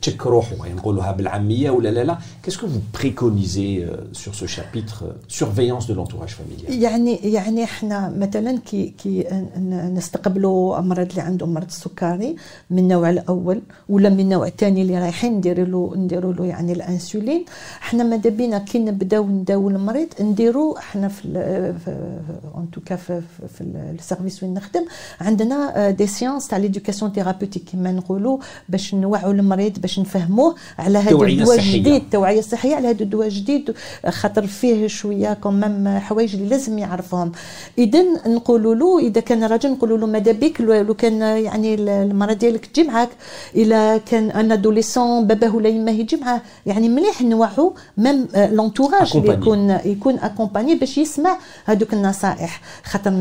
تشك 0.01 0.25
روحه 0.27 0.55
نقولوها 0.75 1.11
بالعاميه 1.11 1.69
ولا 1.69 1.89
لا 1.89 2.03
لا 2.03 2.17
qu'est-ce 2.43 2.57
que 2.57 2.65
vous 2.65 2.83
préconisez 2.99 3.85
sur 4.11 4.33
ce 4.35 4.45
chapitre 4.45 5.03
surveillance 5.27 5.87
de 5.87 5.93
l'entourage 5.93 6.35
familial? 6.35 6.81
يعني 6.81 7.15
يعني 7.15 7.63
إحنا 7.63 8.09
مثلا 8.17 8.57
كي 8.65 8.93
كي 9.03 9.25
نستقبلوا 9.95 10.79
امراض 10.79 11.09
اللي 11.09 11.21
عندهم 11.21 11.53
مرض 11.53 11.67
السكري 11.67 12.35
من 12.69 12.79
النوع 12.79 13.09
الأول 13.09 13.61
ولا 13.89 14.09
من 14.09 14.19
النوع 14.19 14.47
الثاني 14.47 14.81
اللي 14.81 14.99
رايحين 14.99 15.33
نديروا 15.33 15.65
له 15.65 15.93
نديروا 15.97 16.33
له 16.33 16.45
يعني 16.45 16.71
الانسولين 16.73 17.45
إحنا 17.81 18.03
ماذا 18.03 18.29
بينا 18.29 18.57
كي 18.57 18.79
نبداو 18.79 19.27
نداو 19.27 19.69
المريض 19.69 20.07
نديروا 20.21 20.77
إحنا 20.79 21.07
في 21.07 21.21
en 22.55 22.71
tout 22.71 22.85
cas 22.85 22.95
في, 22.95 23.21
في 23.57 23.61
ال 23.61 23.71
service 23.71 24.43
وين 24.43 24.53
نخدم 24.53 24.85
عندنا 25.21 25.89
des 25.89 26.07
séances 26.07 26.47
تاع 26.47 26.57
l'éducation 26.57 27.11
thérapeutique 27.11 27.63
كما 27.71 27.91
نقولوا 27.91 28.37
باش 28.69 28.95
نوعوا 28.95 29.33
المريض 29.33 29.60
المريض 29.61 29.79
باش 29.81 29.99
نفهموه 29.99 30.55
على 30.79 30.97
هذا 30.97 31.11
الدواء 31.11 31.57
الجديد 31.57 31.87
التوعية 31.87 32.39
الصحية 32.39 32.75
على 32.75 32.87
هذا 32.87 33.03
الدواء 33.03 33.27
الجديد 33.27 33.73
خاطر 34.09 34.47
فيه 34.47 34.87
شوية 34.87 35.33
كمام 35.33 35.99
حوايج 35.99 36.35
اللي 36.35 36.47
لازم 36.47 36.77
يعرفهم. 36.77 37.31
إذا 37.77 38.03
نقولوا 38.27 38.75
له 38.75 38.99
إذا 38.99 39.21
كان 39.21 39.43
راجل 39.43 39.71
نقولوا 39.71 39.97
له 39.97 40.07
ماذا 40.07 40.31
بك؟ 40.31 40.61
لو 40.61 40.93
كان 40.93 41.21
يعني 41.21 41.75
المراه 41.75 42.33
ديالك 42.33 42.65
تجي 42.65 42.83
معاك 42.83 43.09
إلا 43.55 43.97
كان 43.97 44.31
un 44.31 44.51
adolescent 44.51 45.27
باباه 45.27 45.55
ولا 45.55 45.69
يماه 45.69 45.91
يجي 45.91 46.17
معاه. 46.17 46.41
يعني 46.65 46.89
مليح 46.89 47.21
نوعوا 47.21 47.71
même 47.97 48.27
l'entourage 48.35 49.17
اللي 49.17 49.33
يكون 49.33 49.77
يكون 49.85 50.19
accompagné 50.19 50.75
باش 50.75 50.97
يسمع 50.97 51.37
هذوك 51.65 51.93
النصائح. 51.93 52.61
خاطر 52.83 53.11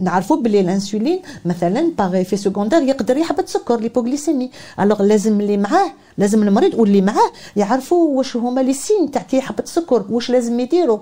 نعرفوا 0.00 0.36
بلي 0.36 0.60
الانسولين 0.60 1.20
مثلا 1.44 1.92
par 1.98 2.22
effet 2.22 2.36
secondaire 2.36 2.82
يقدر 2.82 3.16
يحبط 3.16 3.48
سكر 3.48 3.80
l'hypoglycémie 3.80 4.50
alors 4.80 5.02
لازم 5.02 5.33
اللي 5.40 5.56
معاه 5.56 5.92
لازم 6.18 6.42
المريض 6.42 6.74
واللي 6.74 7.00
معاه 7.00 7.32
يعرفوا 7.56 8.18
واش 8.18 8.36
هما 8.36 8.60
les 8.60 8.72
signes 8.72 9.10
تاع 9.10 9.22
كي 9.22 9.36
يحبط 9.36 9.60
السكر 9.60 10.04
واش 10.10 10.30
لازم 10.30 10.60
يديروا. 10.60 10.98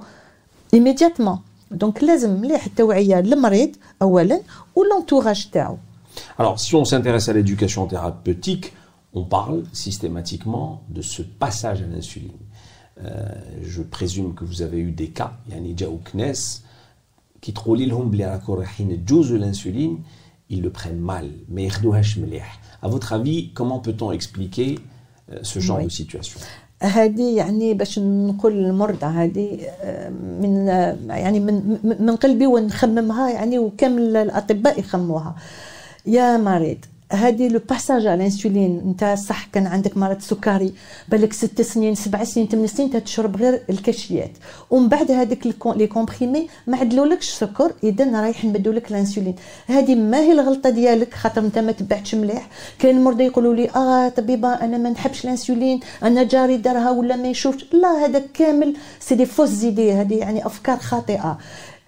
immédiatement 0.74 1.38
donc 1.70 2.04
لازم 2.04 2.40
مليح 2.40 2.64
التوعية 2.64 3.20
للمريض 3.20 3.76
اولا 4.02 4.40
و 4.76 4.83
l'entourage 4.83 5.50
تاعو. 5.52 5.76
Alors, 6.38 6.60
si 6.60 6.74
on 6.74 6.84
s'intéresse 6.84 7.28
à 7.28 7.32
l'éducation 7.32 7.86
thérapeutique, 7.86 8.72
on 9.14 9.24
parle 9.24 9.64
systématiquement 9.72 10.82
de 10.96 11.02
ce 11.02 11.22
passage 11.22 11.80
à 11.82 11.86
l'insuline. 11.86 12.42
Euh, 12.98 13.34
je 13.74 13.82
présume 13.82 14.34
que 14.34 14.44
vous 14.44 14.60
avez 14.62 14.78
eu 14.78 14.92
des 14.92 15.08
cas, 15.08 15.32
يعني 15.48 15.72
جاو 15.72 15.98
ناس 16.14 16.62
كي 17.42 17.52
تقولي 17.52 17.86
لهم 17.86 18.10
بلي 18.10 18.24
راكم 18.24 18.52
رايحين 18.52 19.06
تجوزوا 19.06 19.36
الانسولين 19.36 20.02
ils 20.50 20.62
le 20.62 20.70
prennent 20.70 21.04
mal. 21.10 21.26
ما 21.48 21.62
ياخذوهاش 21.62 22.18
مليح 22.18 22.60
À 22.82 22.88
votre 22.88 23.12
avis, 23.12 23.50
comment 23.54 23.78
peut-on 23.78 24.10
expliquer 24.12 24.78
euh, 25.30 25.38
ce 25.42 25.58
genre 25.60 25.78
Oui. 25.78 25.84
de 25.84 25.90
situation 25.90 26.38
هذه 26.82 27.36
يعني 27.36 27.74
باش 27.74 27.98
نقول 27.98 28.52
المرضى 28.52 29.06
هذه 29.06 29.58
آه، 29.82 30.08
من 30.10 30.68
آه، 30.68 30.96
يعني 31.08 31.40
من 31.40 31.78
من 32.00 32.16
قلبي 32.16 32.46
ونخممها 32.46 33.30
يعني 33.30 33.58
وكامل 33.58 34.16
الأطباء 34.16 34.80
يخموها 34.80 35.34
يا 36.06 36.36
مريض 36.36 36.78
هذه 37.14 37.48
le 37.48 37.60
passage 37.70 38.06
على 38.06 38.14
الانسولين 38.14 38.82
انت 38.84 39.14
صح 39.28 39.46
كان 39.52 39.66
عندك 39.66 39.96
مرض 39.96 40.20
سكري. 40.20 40.72
بالك 41.08 41.32
ست 41.32 41.62
سنين 41.62 41.94
سبع 41.94 42.24
سنين 42.24 42.48
ثمان 42.48 42.66
سنين 42.66 43.04
تشرب 43.04 43.36
غير 43.36 43.62
الكاشيات 43.70 44.30
ومن 44.70 44.88
بعد 44.88 45.10
هذيك 45.10 45.46
les 45.66 45.86
comprimés 45.86 46.48
ما 46.66 46.76
عدلولكش 46.76 47.30
سكر 47.30 47.72
اذا 47.84 48.20
رايح 48.20 48.44
نبدلوا 48.44 48.74
لك 48.74 48.90
الانسولين 48.90 49.34
هذه 49.66 49.94
ما 49.94 50.18
هي 50.18 50.32
الغلطة 50.32 50.70
ديالك؟ 50.70 51.14
خاطر 51.14 51.40
انت 51.40 51.58
ما 51.58 51.72
تبعتش 51.72 52.14
مليح. 52.14 52.48
كاين 52.78 53.04
مرضى 53.04 53.24
يقولوا 53.24 53.54
لي 53.54 53.70
آه 53.70 54.08
طبيبة 54.08 54.48
أنا 54.48 54.78
ما 54.78 54.90
نحبش 54.90 55.24
الانسولين 55.24 55.80
أنا 56.02 56.22
جاري 56.22 56.56
دارها 56.56 56.90
ولا 56.90 57.16
ما 57.16 57.28
يشوفش. 57.28 57.66
لا 57.72 57.88
هذا 58.04 58.22
كامل 58.34 58.76
c'est 59.00 59.14
des 59.14 59.26
fausses 59.26 59.48
idées 59.48 59.92
هذه 59.92 60.14
يعني 60.14 60.46
أفكار 60.46 60.78
خاطئة. 60.78 61.38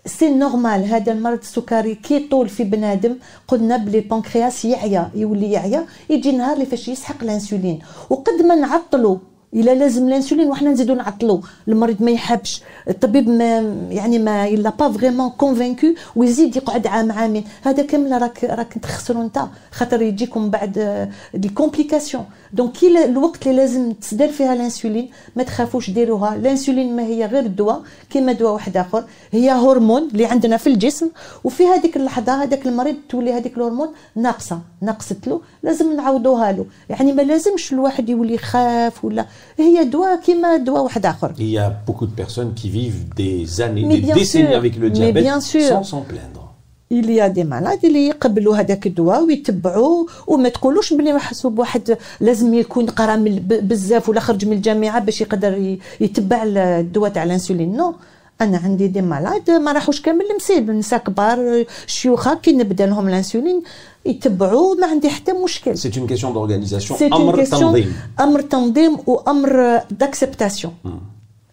c'est 0.06 0.30
normal 0.30 0.84
هذا 0.84 1.12
المرض 1.12 1.38
السكري 1.38 1.94
كي 1.94 2.28
طول 2.28 2.48
في 2.48 2.64
بنادم. 2.64 3.16
قلنا 3.48 3.76
بلي 3.76 3.98
البنكرياس 3.98 4.64
يعيا 4.64 5.10
يولي 5.14 5.52
يعيا 5.52 5.86
يجي 6.10 6.32
نهار 6.32 6.54
اللي 6.54 6.66
فاش 6.66 6.88
يسحق 6.88 7.22
الانسولين. 7.22 7.78
وقد 8.10 8.42
ما 8.42 8.54
نعطلوا 8.54 9.16
إلا 9.54 9.74
لازم 9.74 10.08
الانسولين 10.08 10.48
وحنا 10.48 10.70
نزيدو 10.70 10.94
نعطلو. 10.94 11.40
المريض 11.68 12.02
ما 12.02 12.10
يحبش. 12.10 12.62
الطبيب 12.88 13.28
ما 13.28 13.58
يعني 13.90 14.18
ما 14.18 14.48
il 14.48 14.57
l'a 14.57 14.70
pas 14.70 14.92
vraiment 14.92 15.30
convaincu 15.30 15.86
ويزيد 16.16 16.56
يقعد 16.56 16.86
عام 16.86 17.12
عامين. 17.12 17.44
هذا 17.62 17.82
كامل 17.82 18.22
راك 18.22 18.44
راك 18.44 18.72
تخسروا 18.82 19.22
انت. 19.22 19.44
خاطر 19.72 20.02
يجيكم 20.02 20.50
بعد 20.50 20.78
آه، 20.78 21.08
des 21.34 21.48
complications 21.48 22.24
donc 22.52 22.72
كي 22.72 23.04
الوقت 23.04 23.46
اللي 23.46 23.56
لازم 23.56 23.92
تسدر 23.92 24.28
فيها 24.28 24.52
الانسولين 24.52 25.10
ما 25.36 25.42
تخافوش 25.42 25.90
ديروها. 25.90 26.34
الانسولين 26.34 26.96
ما 26.96 27.02
هي 27.02 27.26
غير 27.26 27.46
دواء 27.46 27.82
كيما 28.10 28.32
دواء 28.32 28.52
واحد 28.52 28.76
آخر. 28.76 29.04
هي 29.32 29.50
هرمون 29.50 30.08
اللي 30.12 30.26
عندنا 30.26 30.56
في 30.56 30.66
الجسم. 30.66 31.08
وفي 31.44 31.66
هذيك 31.66 31.96
اللحظة 31.96 32.42
هذاك 32.42 32.66
المريض 32.66 32.96
تولي 33.08 33.32
هذيك 33.32 33.56
الهرمون 33.56 33.88
ناقصة. 34.16 34.60
نقصت 34.82 35.28
له. 35.28 35.40
لازم 35.62 35.96
نعوضوها 35.96 36.52
له. 36.52 36.66
يعني 36.90 37.12
ما 37.12 37.22
لازمش 37.22 37.72
الواحد 37.72 38.08
يولي 38.08 38.34
يخاف 38.34 39.04
ولا 39.04 39.26
هي 39.58 39.84
دواء 39.84 40.20
كيما 40.20 40.56
دواء 40.56 40.82
واحد 40.82 41.06
اخر 41.06 41.32
Il 41.38 41.50
y 41.50 41.58
a 41.58 41.70
beaucoup 41.86 42.06
de 42.06 42.14
personnes 42.22 42.54
qui 42.54 42.68
vivent 42.68 43.04
des 43.16 43.60
années, 43.60 43.84
des 43.88 44.12
décennies 44.12 44.48
sûr, 44.48 44.56
avec 44.56 44.76
le 44.76 44.90
diabète 44.90 45.40
sans 45.40 45.84
s'en 45.84 46.00
plaindre. 46.00 46.44
إليا 46.92 47.26
دي 47.28 47.44
مالاد 47.44 47.84
اللي 47.84 48.06
يقبلوا 48.08 48.56
هذاك 48.56 48.86
الدواء 48.86 49.24
ويتبعوه 49.24 50.06
وما 50.26 50.48
تقولوش 50.48 50.92
بلي 50.92 51.12
محسوب 51.12 51.58
واحد 51.58 51.98
لازم 52.20 52.54
يكون 52.54 52.86
قرا 52.86 53.24
بزاف 53.48 54.08
ولا 54.08 54.20
خرج 54.20 54.46
من 54.46 54.52
الجامعة 54.52 54.98
باش 55.00 55.20
يقدر 55.20 55.76
يتبع 56.00 56.42
الدواء 56.46 57.10
تاع 57.10 57.22
الانسولين 57.22 57.76
نو 57.76 57.94
انا 58.43 58.57
عندي 58.57 58.87
دي 58.87 59.01
مالاد 59.01 59.51
ما 59.51 59.71
راحوش 59.71 60.01
كامل 60.01 60.25
المسيب 60.31 60.71
نساء 60.71 60.99
كبار 60.99 61.65
شيوخه 61.87 62.33
كي 62.35 62.51
نبدا 62.51 62.85
لهم 62.85 63.07
الانسولين 63.07 63.63
يتبعوا 64.05 64.75
ما 64.75 64.87
عندي 64.87 65.09
حتى 65.09 65.33
مشكل 65.33 65.77
سي 65.77 65.91
اون 65.97 66.07
كيسيون 66.07 66.33
دورغانيزاسيون 66.33 67.13
امر 67.13 67.45
تنظيم 67.45 67.93
امر 68.19 68.41
تنظيم 68.41 68.97
وامر 69.07 69.81
داكسبتاسيون 69.91 70.73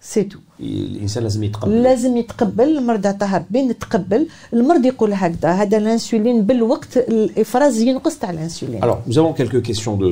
سي 0.01 0.23
تو 0.23 0.39
الانسان 0.61 1.23
لازم 1.23 1.43
يتقبل 1.43 1.83
لازم 1.83 2.17
يتقبل 2.17 2.79
المرضى 2.79 3.13
طهر 3.13 3.43
بين 3.51 3.69
نتقبل 3.69 4.27
المرض 4.53 4.85
يقول 4.85 5.13
هكذا 5.13 5.51
هذا 5.51 5.79
الانسولين 5.79 6.43
بالوقت 6.43 6.97
الافراز 6.97 7.81
ينقص 7.81 8.19
تاع 8.19 8.31
الانسولين 8.31 8.83
Alors, 8.83 8.99
nous 9.07 9.19
avons 9.19 9.33
quelques 9.33 9.63
questions 9.63 9.97
de, 9.97 10.11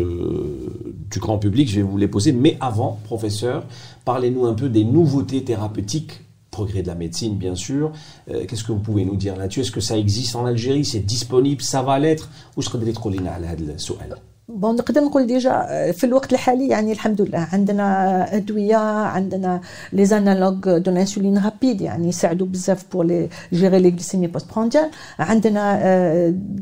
du 1.11 1.19
grand 1.19 1.39
public, 1.39 1.69
je 1.69 1.77
vais 1.77 1.87
vous 1.91 1.99
les 1.99 2.09
poser, 2.09 2.33
mais 2.33 2.57
avant, 2.61 2.99
professeur, 3.05 3.65
parlez-nous 4.05 4.45
un 4.47 4.55
peu 4.55 4.69
des 4.69 4.85
nouveautés 4.85 5.45
thérapeutiques 5.45 6.15
progrès 6.52 6.82
de 6.82 6.88
la 6.88 6.96
médecine, 6.96 7.38
bien 7.38 7.56
sûr. 7.56 7.92
Euh, 8.30 8.46
qu'est-ce 8.48 8.64
que 8.64 8.72
vous 8.72 8.80
pouvez 8.80 9.06
nous 9.06 9.16
dire 9.16 9.36
là-dessus? 9.36 9.62
Est-ce 9.62 9.72
que 9.72 9.82
ça 9.82 9.98
existe 9.98 10.36
en 10.36 10.46
Algérie? 10.46 10.86
C'est 10.86 11.00
disponible? 11.00 11.62
Ça 11.62 11.82
va 11.82 12.00
l'être? 12.00 12.30
Où 12.58 12.62
serait 12.62 12.78
de 12.78 12.84
l'électroline 12.84 13.28
à 13.28 13.40
ce 13.78 13.94
sujet 13.94 14.29
bon 14.50 14.76
نقدر 14.76 15.02
نقول 15.04 15.28
déjà 15.28 15.92
في 15.92 16.04
الوقت 16.04 16.34
الحالي 16.34 16.68
يعني 16.68 16.92
الحمد 16.92 17.22
لله. 17.22 17.48
عندنا 17.54 18.36
أدوية 18.36 18.76
عندنا 18.78 19.62
les 19.94 20.06
analogues 20.06 20.70
de 20.78 20.92
l'insuline 20.92 21.38
rapide 21.38 21.82
يعني 21.82 22.08
يساعدوا 22.08 22.48
بزاف 22.48 22.84
pour 22.94 23.06
les 23.06 23.30
gérer 23.54 23.80
les 23.80 23.90
glycémies 23.90 24.28
postprandiales 24.28 24.90
عندنا 25.20 25.80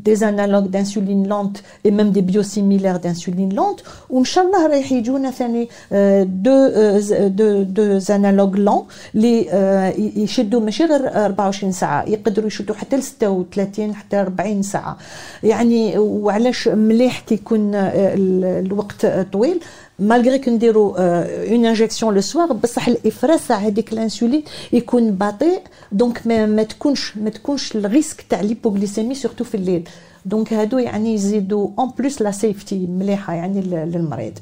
des 0.04 0.14
analogues 0.14 0.66
d'insuline 0.66 1.26
lente 1.26 1.56
et 1.86 1.90
même 1.90 2.10
des 2.12 2.20
biosimilaires 2.20 2.96
d'insuline 2.96 3.48
lente 3.48 3.80
وان 4.10 4.24
شاء 4.24 4.44
الله 4.46 4.66
رايح 4.66 4.92
يجونا 4.92 5.30
ثاني 5.30 5.68
des 6.24 6.68
des 7.28 7.62
des 7.62 7.98
analogues 7.98 8.56
lents 8.56 8.86
اللي 9.14 9.46
يشدوا 10.16 10.60
ماشي 10.60 10.84
غير 10.84 11.08
24 11.24 11.72
ساعة 11.72 12.04
يقدروا 12.08 12.46
يشدوا 12.46 12.76
حتى 12.76 12.96
ل 12.96 13.02
36 13.02 13.94
حتى 13.94 14.20
40 14.20 14.62
ساعة. 14.62 14.96
يعني 15.42 15.98
وعلاش 15.98 16.68
مليح 16.68 17.20
كي 17.20 17.34
يكون 17.34 17.77
الوقت 17.78 19.06
طويل 19.06 19.60
malgré 19.98 20.38
كنديروا 20.38 20.94
une 21.52 21.66
injection 21.66 22.14
le 22.14 22.20
soir 22.20 22.52
بصح 22.52 22.88
الافراز 22.88 23.40
تاع 23.48 23.56
هذيك 23.56 23.92
الإنسولين 23.92 24.42
يكون 24.72 25.10
بطيء 25.10 25.60
donc 25.92 26.26
ما, 26.26 26.46
ما 26.46 26.62
تكونش 26.62 27.16
ما 27.16 27.30
تكونش 27.30 27.76
ال 27.76 27.83
risque 27.83 28.22
تاع 28.22 28.40
l'hypoglycémie 28.40 29.14
surtout 29.14 29.44
في 29.44 29.54
الليل. 29.54 29.88
donc 30.26 30.52
هادو 30.52 30.78
يعني 30.78 31.14
يزيدوا 31.14 31.68
en 31.78 31.90
plus 31.98 32.22
la 32.22 32.30
safety 32.30 32.86
مليحة 32.86 33.34
يعني 33.34 33.60
للمريض. 33.60 34.32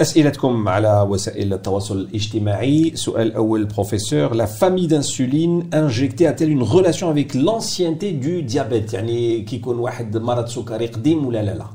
أسئلتكم 0.00 0.68
على 0.68 1.06
وسائل 1.10 1.52
التواصل 1.52 1.98
الاجتماعي. 1.98 2.92
سؤال 2.94 3.34
أول 3.34 3.64
بروفيسور 3.64 4.34
la 4.34 4.46
famille 4.46 4.88
d'insuline 4.88 5.64
injectée 5.72 6.26
a-t-elle 6.26 6.50
une 6.50 6.62
relation 6.62 7.10
avec 7.10 7.34
l'ancienneté 7.34 8.12
du 8.12 8.42
diabète؟ 8.42 8.94
يعني 8.94 9.40
كي 9.40 9.56
يكون 9.56 9.78
واحد 9.78 10.16
مرض 10.16 10.46
سكري 10.46 10.86
قديم 10.86 11.26
ولا 11.26 11.42
لا 11.42 11.54
لا. 11.54 11.66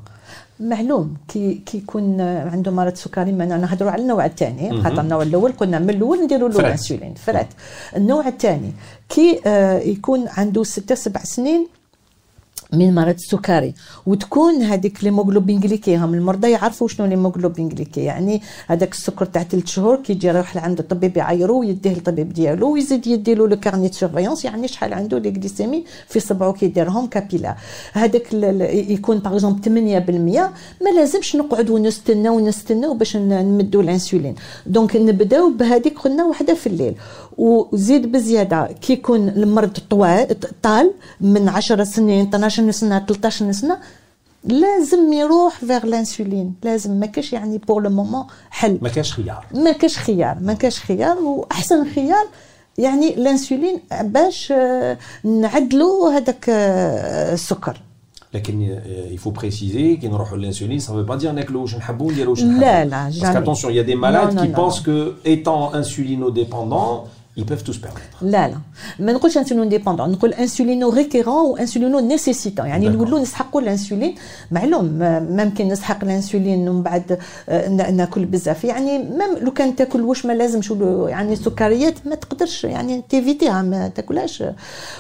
معلوم. 0.60 1.14
كي 1.28 1.54
كي 1.66 1.78
يكون 1.78 2.22
عنده 2.22 2.72
مرض 2.72 2.96
سكري 2.96 3.32
ما 3.32 3.46
نهضروا 3.46 3.92
على 3.92 4.02
النوع 4.02 4.26
الثاني 4.26 4.82
خاطر 4.84 5.02
النوع 5.02 5.22
الأول 5.24 5.52
قلنا 5.52 5.80
من 5.80 5.90
الأول 5.90 6.24
نديروا 6.24 6.50
له 6.50 6.60
الانسولين 6.60 7.14
فرات 7.14 7.48
النوع 7.96 8.28
الثاني 8.28 8.72
كي 9.10 9.42
آه 9.46 9.80
يكون 9.80 10.28
عنده 10.28 10.64
ستة 10.64 10.96
سبع 10.96 11.24
سنين 11.24 11.68
من 12.74 12.96
مرض 12.96 13.14
السكري. 13.14 13.74
وتكون 14.06 14.62
هذيك 14.62 15.04
l'hémoglobine 15.04 15.64
glyquée 15.64 15.98
هم 15.98 16.14
المرضى 16.14 16.52
يعرفوا 16.52 16.88
شنو 16.88 17.08
l'hémoglobine 17.08 17.70
glyquée. 17.70 18.02
يعني 18.02 18.42
هذاك 18.68 18.92
السكر 18.92 19.26
تاع 19.26 19.44
ثلاث 19.44 19.66
شهور 19.66 19.96
كي 19.96 20.14
يجي 20.14 20.28
يروح 20.28 20.56
لعند 20.56 20.80
الطبيب 20.80 21.18
يعايرو 21.18 21.60
ويديه 21.60 21.94
للطبيب 21.94 22.34
ديالو 22.34 22.74
ويزيد 22.74 23.08
يدي 23.08 23.36
له 23.36 23.48
le 23.48 23.60
carnet 23.60 23.92
surveillance 23.92 24.46
يعني 24.46 24.68
شحال 24.68 24.94
عنده 24.94 25.18
les 25.20 25.30
glycémies 25.30 25.84
في 26.08 26.20
صبعو 26.20 26.54
كيديرهم 26.54 27.08
capillaires. 27.08 27.56
هذاك 27.94 28.34
يكون 28.90 29.18
par 29.18 29.34
exemple 29.34 29.62
8% 29.64 30.52
ما 30.84 30.90
لازمش 30.96 31.36
نقعدوا 31.36 31.80
نستناو 31.80 32.36
ونستناو 32.38 32.94
باش 32.94 33.18
نمدوا 33.18 33.82
الانسولين. 33.82 34.36
donc 34.66 34.96
نبداو 34.96 35.50
بهذيك 35.50 36.00
قلنا 36.00 36.26
وحده 36.26 36.54
في 36.54 36.68
الليل. 36.68 36.96
وزيد 37.38 38.12
بزيادة. 38.12 38.70
كي 38.82 38.94
يكون 38.94 39.30
المرض 39.30 39.78
طال 40.64 40.92
من 41.22 41.50
10 41.50 41.84
سنين 41.84 42.28
12 42.28 42.72
سنة 42.72 43.00
13 43.00 43.52
سنة 43.52 43.78
لازم 44.44 45.14
يروح 45.14 45.60
vers 45.60 45.86
l'insuline 45.86 46.54
لازم. 46.64 46.92
ما 47.00 47.06
كاش 47.06 47.34
يعني 47.34 47.58
pour 47.58 47.84
le 47.84 47.90
moment 47.90 48.26
حل. 48.50 48.80
ما 48.82 48.90
كاش 48.90 49.14
خيار. 49.14 49.46
ما 49.54 49.72
كاش 49.72 49.98
خيار. 49.98 50.38
ما 50.42 50.54
كاش 50.54 50.80
خيار. 50.80 51.18
وأحسن 51.18 51.86
خيار 51.96 52.26
يعني 52.78 53.16
الانسولين 53.16 53.80
باش 54.02 54.54
نعدلوا 55.24 56.12
هذاك 56.12 56.46
السكر. 56.50 57.82
لكن 58.34 58.80
il 59.14 59.18
faut 59.18 59.32
préciser 59.42 60.00
كي 60.02 60.08
نروحوا 60.08 60.38
للانسولين 60.38 60.80
ça 60.80 60.84
veut 60.84 61.12
pas 61.12 61.18
dire 61.24 61.28
ناكلوا 61.28 61.62
واش 61.62 61.76
نحبوا 61.76 62.12
نديروا 62.12 62.32
واش 62.32 62.44
نحبوا 62.44 62.60
لا 62.60 62.86
لا 62.86 63.12
parce 63.12 63.34
qu'attention 63.34 63.70
il 63.70 63.76
y 63.76 63.80
a 63.80 63.84
des 63.84 63.96
malades 63.96 64.36
qui 64.42 64.48
pensent 64.48 64.82
que 64.82 65.14
étant 65.26 65.74
insulinodépendants 65.74 67.04
ils 67.38 67.46
peuvent 67.46 67.64
tout 67.64 67.74
se 67.74 67.80
permettre. 67.80 68.16
لا 68.22 68.48
لا. 68.48 68.58
ما 69.00 69.14
نقولش 69.14 69.38
insulinodépendant 69.38 70.12
نقول 70.12 70.34
insulino-requérant 70.34 72.00
و 72.00 72.03
insulino-nécessitant 72.03 72.66
يعني 72.66 72.90
نقولوا 72.90 73.20
نسحقوا 73.20 73.62
الانسولين. 73.62 74.16
معلوم 74.52 75.00
ممكن 75.30 75.68
نسحق 75.68 76.04
الانسولين 76.04 76.70
ومن 76.70 76.84
بعد 76.84 77.20
ناكل 77.92 78.26
بزاف. 78.26 78.64
يعني 78.64 78.98
même 78.98 79.38
لو 79.42 79.52
كان 79.52 79.76
تاكل 79.76 80.02
واش 80.02 80.26
ما 80.26 80.34
لازمش 80.34 80.74
يعني 81.08 81.34
السكريات 81.34 82.08
ما 82.08 82.16
تقدرش 82.16 82.64
يعني 82.64 83.04
ت 83.10 83.16
éviter 83.16 83.55
ها 83.55 83.62
ما 83.62 83.88
تاكلهاش. 83.88 84.44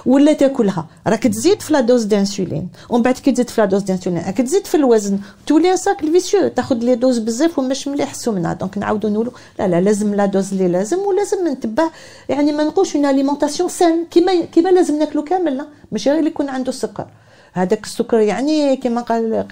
ولا 0.05 0.33
تاكلها. 0.33 0.87
راك 1.07 1.23
تزيد 1.23 1.61
في 1.61 1.73
la 1.73 1.79
dose 1.79 2.03
d'insuline 2.03 2.67
ومن 2.89 3.01
بعد 3.01 3.13
كي 3.13 3.31
تزيد 3.31 3.49
في 3.49 3.61
la 3.61 3.67
dose 3.67 3.81
d'insuline 3.81 4.23
راك 4.25 4.37
تزيد 4.37 4.67
في 4.67 4.77
الوزن. 4.77 5.19
تولي 5.47 5.77
cercle 5.77 6.11
vicieux 6.11 6.47
تاخذ 6.47 6.75
les 6.75 6.95
doses 6.95 7.17
بزاف 7.17 7.59
ومش 7.59 7.87
مليح 7.87 8.11
السمنه 8.11 8.53
donc 8.53 8.77
نعاودوا 8.77 9.09
نقولوا 9.09 9.31
لا 9.59 9.67
لا 9.67 9.81
لازم 9.81 10.15
la 10.15 10.25
dose 10.25 10.53
اللي 10.53 10.67
لازم 10.67 10.97
ولازم 10.97 11.47
نتبع 11.47 11.89
يعني 12.29 12.51
ما 12.51 12.63
نقولش 12.63 12.95
une 12.95 13.05
alimentation 13.05 13.69
saine. 13.69 14.05
كيما 14.11 14.45
كيما 14.45 14.69
لازم 14.69 14.99
ناكلو 14.99 15.23
كامل 15.23 15.57
لا. 15.57 15.65
ماشي 15.91 16.09
غير 16.09 16.19
اللي 16.19 16.29
يكون 16.29 16.49
عنده 16.49 16.69
السكر. 16.69 17.07
هذاك 17.53 17.83
السكر 17.83 18.19
يعني 18.19 18.77
كما 18.77 19.01
قال 19.01 19.45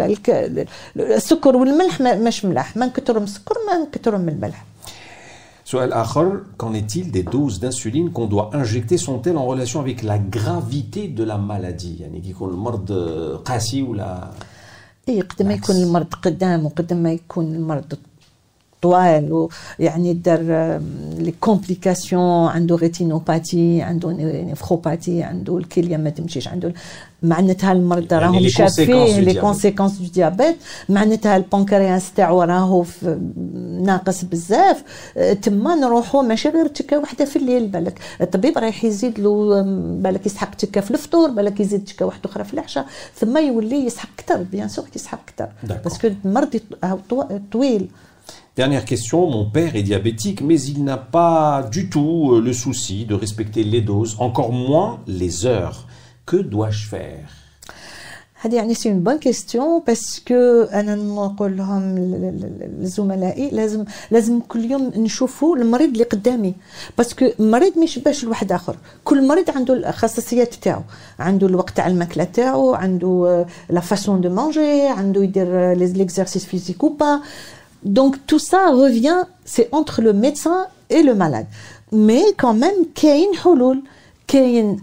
السكر 0.97 1.55
والملح 1.55 2.01
مش 2.01 2.45
ملاح. 2.45 2.77
ما 2.77 2.85
نكثروا 2.85 3.19
من 3.19 3.23
السكر 3.23 3.55
ما 3.67 3.77
نكثروا 3.77 4.19
من 4.19 4.29
الملح. 4.29 4.65
سؤال 5.65 5.93
آخر, 5.93 6.39
qu'en 6.59 6.73
est-il 6.73 7.09
des 7.09 7.23
doses 7.23 7.59
d'insuline 7.59 8.11
qu'on 8.11 8.27
doit 8.27 8.49
injecter 8.53 8.97
Sont-elles 8.97 9.37
en 9.37 9.45
relation 9.45 9.79
avec 9.79 10.03
la 10.03 10.17
gravité 10.17 11.07
de 11.07 11.23
la 11.23 11.37
maladie? 11.37 12.01
يعني 12.01 12.21
كي 12.21 12.29
يكون 12.29 12.49
المرض 12.49 12.91
قاسي 13.45 13.83
ولا 13.83 14.31
اي 15.09 15.21
قد 15.21 15.43
ما 15.43 15.53
يكون 15.53 15.75
المرض 15.75 16.13
قدام 16.13 16.65
وقد 16.65 16.93
ما 16.93 17.11
يكون 17.11 17.55
المرض 17.55 17.93
طوال 18.83 19.47
ويعني 19.79 20.13
دار 20.13 20.41
les 21.17 21.33
complications 21.39 22.47
عنده 22.47 22.75
rétinopathie 22.75 23.81
عنده 23.81 24.11
néphropathie 24.51 25.23
عنده 25.23 25.57
الكلية 25.57 25.97
ما 25.97 26.09
تمشيش 26.09 26.47
عنده 26.47 26.73
معناتها 27.23 27.71
المرضى 27.71 28.15
راهم 28.15 28.33
يعني 28.33 28.49
شافيه 28.49 29.19
les 29.19 29.33
conséquences 29.33 29.97
du 29.97 30.07
diabète 30.07 30.55
معناتها 30.89 31.37
البنكرياس 31.37 32.13
تاعو 32.13 32.41
راهو 32.41 32.85
ناقص 33.81 34.23
بزاف 34.23 34.83
تما 35.41 35.75
نروحوا 35.75 36.21
ماشي 36.21 36.49
غير 36.49 36.67
تكه 36.67 36.99
واحدة 36.99 37.25
في 37.25 37.35
الليل 37.35 37.67
بالك 37.67 37.99
الطبيب 38.21 38.57
رايح 38.57 38.83
يزيد 38.83 39.19
له 39.19 39.61
بالك 40.01 40.25
يسحق 40.25 40.55
تكه 40.55 40.81
في 40.81 40.91
الفطور 40.91 41.29
بالك 41.29 41.59
يزيد 41.59 41.83
تكه 41.83 42.05
واحدة 42.05 42.29
أخرى 42.29 42.43
في 42.43 42.53
العشاء 42.53 42.85
ثم 43.15 43.37
يولي 43.37 43.85
يسحق 43.85 44.09
أكثر 44.19 44.43
bien 44.43 44.67
sûr 44.69 44.85
يسحق 44.95 45.19
أكثر. 45.29 45.49
باسكو 45.83 46.07
المرض 46.25 46.59
طويل. 47.51 47.87
Dernière 48.55 48.85
question, 48.85 49.29
mon 49.29 49.49
père 49.49 49.75
est 49.75 49.81
diabétique, 49.81 50.41
mais 50.41 50.61
il 50.61 50.83
n'a 50.83 50.97
pas 50.97 51.67
du 51.71 51.89
tout 51.89 52.39
le 52.39 52.53
souci 52.53 53.05
de 53.05 53.15
respecter 53.15 53.63
les 53.63 53.81
doses, 53.81 54.15
encore 54.19 54.51
moins 54.51 54.99
les 55.07 55.47
heures. 55.47 55.87
Que 56.25 56.37
dois-je 56.37 56.87
faire? 56.87 57.43
هذه 58.43 58.55
يعني 58.55 58.73
c'est 58.73 58.93
bonne 58.93 59.17
question 59.17 59.81
parce 59.87 60.33
que 60.33 60.61
أنا 60.61 60.95
نقول 60.95 61.57
لهم 61.57 61.97
لزملائي 62.79 63.49
لازم 63.49 63.85
لازم 64.11 64.39
كل 64.39 64.71
يوم 64.71 64.91
نشوفوا 64.95 65.57
المريض 65.57 65.89
اللي 65.89 66.03
قدامي 66.03 66.53
parce 66.97 67.15
que 67.15 67.25
المريض 67.39 67.77
ما 67.77 67.83
يشبهش 67.83 68.23
لواحد 68.23 68.51
اخر 68.51 68.75
كل 69.03 69.27
مريض 69.27 69.49
عنده 69.49 69.73
الخصائصيات 69.73 70.53
تاعو 70.53 70.81
عنده 71.19 71.47
الوقت 71.47 71.77
تاع 71.77 71.87
الماكله 71.87 72.23
تاعو 72.23 72.73
عنده 72.73 73.45
la 73.69 73.79
façon 73.79 74.21
de 74.21 74.29
manger 74.29 74.87
عنده 74.87 75.23
يدير 75.23 75.73
l'exercice 75.73 76.45
physique 76.45 76.83
ou 76.83 76.89
pas 76.89 77.19
Donc 77.85 78.15
tout 78.27 78.39
ça 78.39 78.69
revient, 78.71 79.23
c'est 79.45 79.69
entre 79.71 80.01
le 80.01 80.13
médecin 80.13 80.67
et 80.89 81.03
le 81.03 81.13
malade. 81.15 81.47
Mais 81.91 82.23
quand 82.37 82.53
même, 82.53 82.85
كاين 82.95 83.35
حلول 83.35 83.83
كاين 84.27 84.77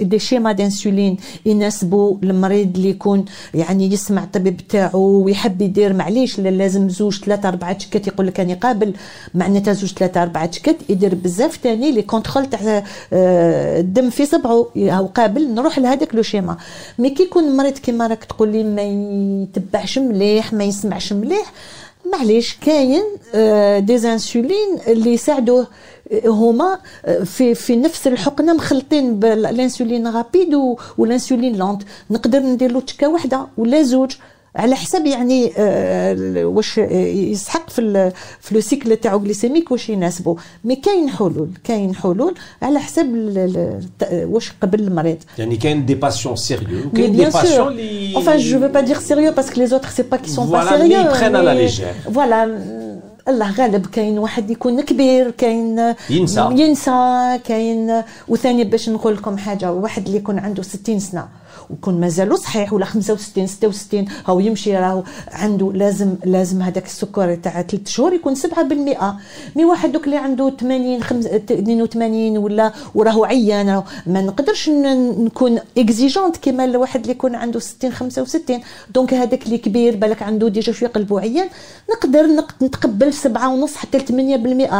les 0.00 0.18
schémas 0.18 0.52
d'insuline 0.52 1.16
يناسبوا 1.46 2.16
المريض 2.22 2.76
اللي 2.76 2.90
يكون 2.90 3.24
يعني 3.54 3.92
يسمع 3.92 4.24
الطبيب 4.24 4.60
تاعو 4.68 5.24
ويحب 5.24 5.62
يدير 5.62 5.92
معليش 5.92 6.40
لازم 6.40 6.88
زوج 6.88 7.24
ثلاثة 7.24 7.48
أربعة 7.48 7.72
تشكات 7.72 8.06
يقول 8.06 8.26
لك 8.26 8.40
أنا 8.40 8.54
قابل 8.54 8.94
معناتها 9.34 9.72
زوج 9.72 9.92
ثلاثة 9.92 10.22
أربعة 10.22 10.46
تشكات 10.46 10.76
يدير 10.88 11.14
بزاف 11.14 11.56
تاني 11.56 11.92
les 11.92 12.02
contrôles 12.02 12.46
تاع 12.46 12.84
الدم 13.12 14.10
في 14.10 14.26
صبعه 14.26 14.66
هو 14.76 15.06
قابل 15.06 15.54
نروح 15.54 15.78
لهذاك 15.78 16.14
le 16.14 16.22
schéma 16.22 16.56
mais 16.98 17.10
كي 17.10 17.22
يكون 17.22 17.56
مريض 17.56 17.78
كيما 17.78 18.06
راك 18.06 18.24
تقول 18.24 18.48
لي 18.48 18.64
ما 18.64 18.82
يتبعش 18.82 19.98
مليح 19.98 20.52
ما 20.52 20.64
يسمعش 20.64 21.12
مليح 21.12 21.52
معليش 22.12 22.56
كاين 22.66 23.02
des 23.86 24.12
insulines 24.12 24.78
اللي 24.86 25.12
يساعدوه 25.12 25.66
هما 26.26 26.78
في 27.24 27.54
في 27.54 27.76
نفس 27.76 28.06
الحقنة 28.06 28.52
مخلطين 28.52 29.18
بال 29.18 29.36
insuline 29.36 30.06
rapide 30.08 30.54
وال 30.98 31.10
insuline 31.10 31.56
lente 31.56 31.82
نقدر 32.10 32.38
ندير 32.40 32.72
له 32.72 32.80
تكه 32.80 33.08
واحدة 33.08 33.46
ولا 33.58 33.82
زوج. 33.82 34.12
على 34.58 34.76
حسب 34.76 35.06
يعني 35.06 35.52
آه، 35.56 36.44
واش 36.44 36.78
يسحق 36.78 37.70
في 37.70 38.12
في 38.40 38.54
le 38.54 38.60
cycle 38.60 38.96
تاعو 38.96 39.18
glycémique 39.18 39.70
واش 39.70 39.88
يناسبه 39.88 40.36
mais 40.64 40.76
كاين 40.76 41.10
حلول 41.10 41.48
كاين 41.64 41.94
حلول 41.94 42.34
على 42.62 42.78
حسب 42.80 43.06
واش 44.10 44.52
قبل 44.62 44.80
المريض. 44.80 45.16
يعني 45.38 45.56
كاين 45.56 45.86
des 45.86 45.94
patients 45.94 46.36
sérieux 46.36 46.86
وكاين 46.86 47.12
des 47.12 47.24
patients 47.24 47.72
les 47.72 48.14
enfin 48.16 48.38
je 48.38 48.56
veux 48.56 48.72
pas 48.72 48.82
dire 48.82 49.00
sérieux 49.00 49.32
parce 49.38 49.50
que 49.50 49.58
les 49.60 49.72
autres 49.72 49.90
c'est 49.96 50.08
pas 50.10 50.18
qu'ils 50.18 50.32
sont 50.32 50.44
voilà, 50.44 50.70
pas 50.70 50.78
sérieux 50.78 51.42
la 51.48 51.54
légère. 51.54 51.94
voilà. 52.16 52.48
الله 53.28 53.52
غالب 53.52 53.86
كاين 53.86 54.18
واحد 54.18 54.50
يكون 54.50 54.80
كبير 54.80 55.30
كاين 55.30 55.94
ينسى 56.10 56.48
ينسى 56.50 57.38
كاين 57.44 58.02
وثاني 58.28 58.64
باش 58.64 58.88
نقول 58.88 59.14
لكم 59.14 59.38
حاجة 59.38 59.72
واحد 59.72 60.06
اللي 60.06 60.16
يكون 60.18 60.38
عنده 60.38 60.62
60 60.62 60.98
سنه 60.98 61.28
ويكون 61.70 62.00
مازالو 62.00 62.36
صحيح 62.36 62.72
ولا 62.72 62.84
65 62.84 63.46
66 63.46 64.04
هو 64.26 64.40
يمشي 64.40 64.76
راهو 64.76 65.02
عنده 65.32 65.72
لازم 65.72 66.14
لازم 66.24 66.62
هذاك 66.62 66.86
السكر 66.86 67.34
تاع 67.34 67.62
3 67.62 67.78
شهور 67.86 68.12
يكون 68.12 68.34
7% 68.34 68.38
mais 69.56 69.64
واحد 69.64 69.92
دوك 69.92 70.04
اللي 70.04 70.16
عنده 70.16 70.50
80 70.50 71.00
82 71.50 72.38
ولا 72.38 72.72
وراهو 72.94 73.24
عيان 73.24 73.82
ما 74.06 74.20
نقدرش 74.20 74.68
نكون 74.68 75.58
exigeante 75.78 76.36
كيما 76.36 76.64
الواحد 76.64 77.00
اللي 77.00 77.12
يكون 77.12 77.34
عنده 77.34 77.60
60 77.60 77.92
65 77.92 78.60
donc 78.94 79.14
هذاك 79.14 79.46
اللي 79.46 79.58
كبير 79.58 79.96
بالك 79.96 80.22
عنده 80.22 80.48
déjà 80.48 80.72
شوية 80.72 80.88
قلبه 80.88 81.20
عيان 81.20 81.48
نقدر 81.90 82.26
نتقبل 82.62 83.14
7 83.14 83.48
ونص 83.48 83.76
حتى 83.76 83.98
ل 83.98 84.68
8% 84.68 84.74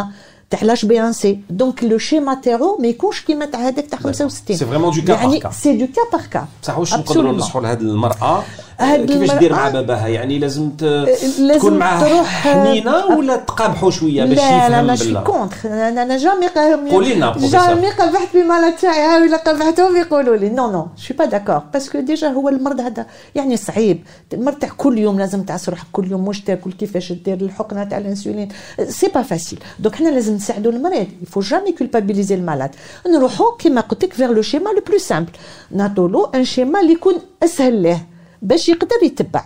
تاع 0.51 0.63
لاش 0.63 0.85
bien 0.85 1.13
sûr. 1.13 1.41
donc 1.51 1.85
le 1.85 1.99
schéma 1.99 2.35
تاعو 2.35 2.79
ما 2.81 2.89
يكونش 2.89 3.21
كيما 3.21 3.47
تاع 3.47 3.61
هذاك 3.69 3.87
تاع 3.87 3.99
65 3.99 4.57
c'est 4.57 4.65
vraiment 4.67 4.95
deux 4.95 5.03
cas 5.03 5.13
يعني 5.13 5.41
c'est 5.53 5.77
du 5.77 5.87
cas 5.87 6.19
par 6.19 6.27
cas 6.27 6.47
بصح 6.63 6.79
واش 6.79 6.95
نقدروا 6.95 7.33
ننصحوا 7.33 7.61
لهذه 7.61 7.81
المرأة؟ 7.81 8.45
كيفاش 8.79 9.39
دير 9.39 9.53
مع 9.53 9.69
باباها؟ 9.69 10.09
يعني 10.09 10.39
لازم 10.39 10.71
تكون 10.71 11.79
معاه 11.79 12.23
حنينة 12.23 13.07
ولا 13.07 13.37
تقابحوا 13.37 13.91
شوية 13.91 14.25
باش 14.25 14.39
يفهم 14.39 14.73
لا 14.73 14.83
لا 14.83 14.87
لا 14.87 14.97
je 14.97 15.03
suis 15.03 15.15
contre 15.15 15.57
أنا 15.65 16.03
أنا 16.03 16.17
jamais 16.17 16.49
قولي 16.91 17.15
لنا 17.15 17.35
jamais 17.39 17.91
قبحت 17.91 18.37
ب 18.37 18.41
malades 18.41 18.71
تاعي 18.71 19.23
ولا 19.23 19.37
قبحتهم 19.37 19.97
يقولوا 19.97 20.37
لي 20.37 20.49
non 20.49 20.71
non 20.71 20.87
je 20.97 21.03
suis 21.03 21.15
pas 21.15 21.25
d'accord 21.25 21.59
parce 21.59 21.85
que 21.85 22.01
déjà 22.01 22.29
هو 22.29 22.49
المرض 22.49 22.81
هذا 22.81 23.07
يعني 23.35 23.57
صعيب 23.57 24.05
المرض 24.33 24.59
تاع 24.59 24.69
كل 24.77 24.99
يوم 24.99 25.19
لازم 25.19 25.43
تعس 25.43 25.69
روحك 25.69 25.87
كل 25.93 26.11
يوم 26.11 26.29
واش 26.29 26.41
تاكل 26.41 26.73
كيفاش 26.73 27.13
دير 27.13 27.41
الحقنة 27.41 27.85
تاع 27.85 27.99
الإنسولين 27.99 28.49
c'est 28.89 29.09
pas 29.15 29.23
facile 29.23 29.59
donc 29.79 29.95
حنا 29.95 30.09
لازم 30.09 30.35
نساعدوا 30.35 30.73
المريض 30.73 31.07
il 31.23 31.29
faut 31.29 31.41
jamais 31.41 31.73
culpabiliser 31.73 32.35
ال 32.35 32.40
malade 32.40 32.71
نروحوا 33.07 33.57
كيما 33.59 33.81
قلت 33.81 34.05
لك 34.05 34.13
فيغ 34.13 34.33
لو 34.33 34.43
شيما 34.43 34.71
لو 34.71 34.83
بلو 34.89 34.99
سامبل 34.99 35.31
نعطوا 35.71 36.09
له 36.09 36.31
ان 36.35 36.45
شيما 36.45 36.81
اللي 36.81 36.93
يكون 36.93 37.15
أسهل 37.43 37.83
له 37.83 38.01
باش 38.43 38.69
يقدر 38.69 39.03
يتبع 39.03 39.45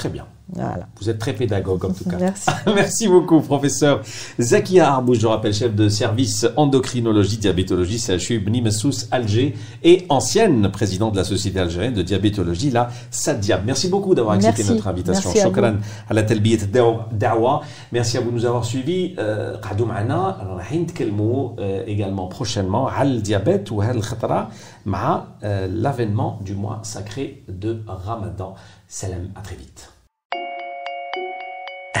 Très 0.00 0.08
bien. 0.08 0.39
Voilà. 0.53 0.87
Vous 1.01 1.09
êtes 1.09 1.17
très 1.17 1.33
pédagogue 1.33 1.85
en 1.85 1.89
tout 1.91 2.07
cas. 2.07 2.17
Merci. 2.19 2.51
Merci 2.67 3.07
beaucoup, 3.07 3.41
professeur 3.41 4.01
Zakia 4.39 4.93
Arbou, 4.93 5.15
je 5.15 5.25
rappelle, 5.25 5.55
chef 5.55 5.73
de 5.73 5.89
service 5.89 6.45
endocrinologie, 6.55 7.37
diabétologie, 7.37 7.97
CHU 7.97 8.39
Bni 8.39 8.61
Messous, 8.61 9.07
Alger, 9.09 9.55
et 9.83 10.05
ancienne 10.09 10.69
présidente 10.69 11.13
de 11.13 11.17
la 11.17 11.23
Société 11.23 11.59
algérienne 11.59 11.95
de 11.95 12.03
diabétologie, 12.03 12.69
la 12.69 12.89
SADIAB. 13.09 13.65
Merci 13.65 13.87
beaucoup 13.89 14.13
d'avoir 14.13 14.35
accepté 14.35 14.63
notre 14.65 14.87
invitation. 14.87 15.33
Shukran 15.33 15.77
à 16.07 16.13
la 16.13 16.21
Talbiyat 16.21 16.67
Dawa. 17.11 17.61
Merci 17.91 18.17
à 18.17 18.21
vous 18.21 18.29
de 18.29 18.35
nous 18.35 18.45
avoir 18.45 18.65
suivis. 18.65 19.15
قعدوا 19.63 19.87
معنا 19.87 20.37
راح 20.57 20.73
نتكلموا 20.73 21.55
également 21.87 22.27
prochainement 22.27 22.87
على 22.87 23.17
الديابète 23.17 23.71
وهذه 23.71 23.95
الخطرة 23.97 24.49
مع 24.85 25.25
l'avènement 25.41 26.39
du 26.41 26.53
mois 26.53 26.81
sacré 26.83 27.43
de 27.49 27.81
Ramadan. 27.87 28.53
Salam, 28.87 29.29
à 29.35 29.41
très 29.41 29.55
vite. 29.55 29.89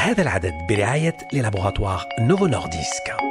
هذا 0.00 0.22
العدد 0.22 0.54
برعاية 0.68 1.16
للابوغاتوار 1.32 2.08
نوفو 2.20 2.46
نورديسك. 2.46 3.29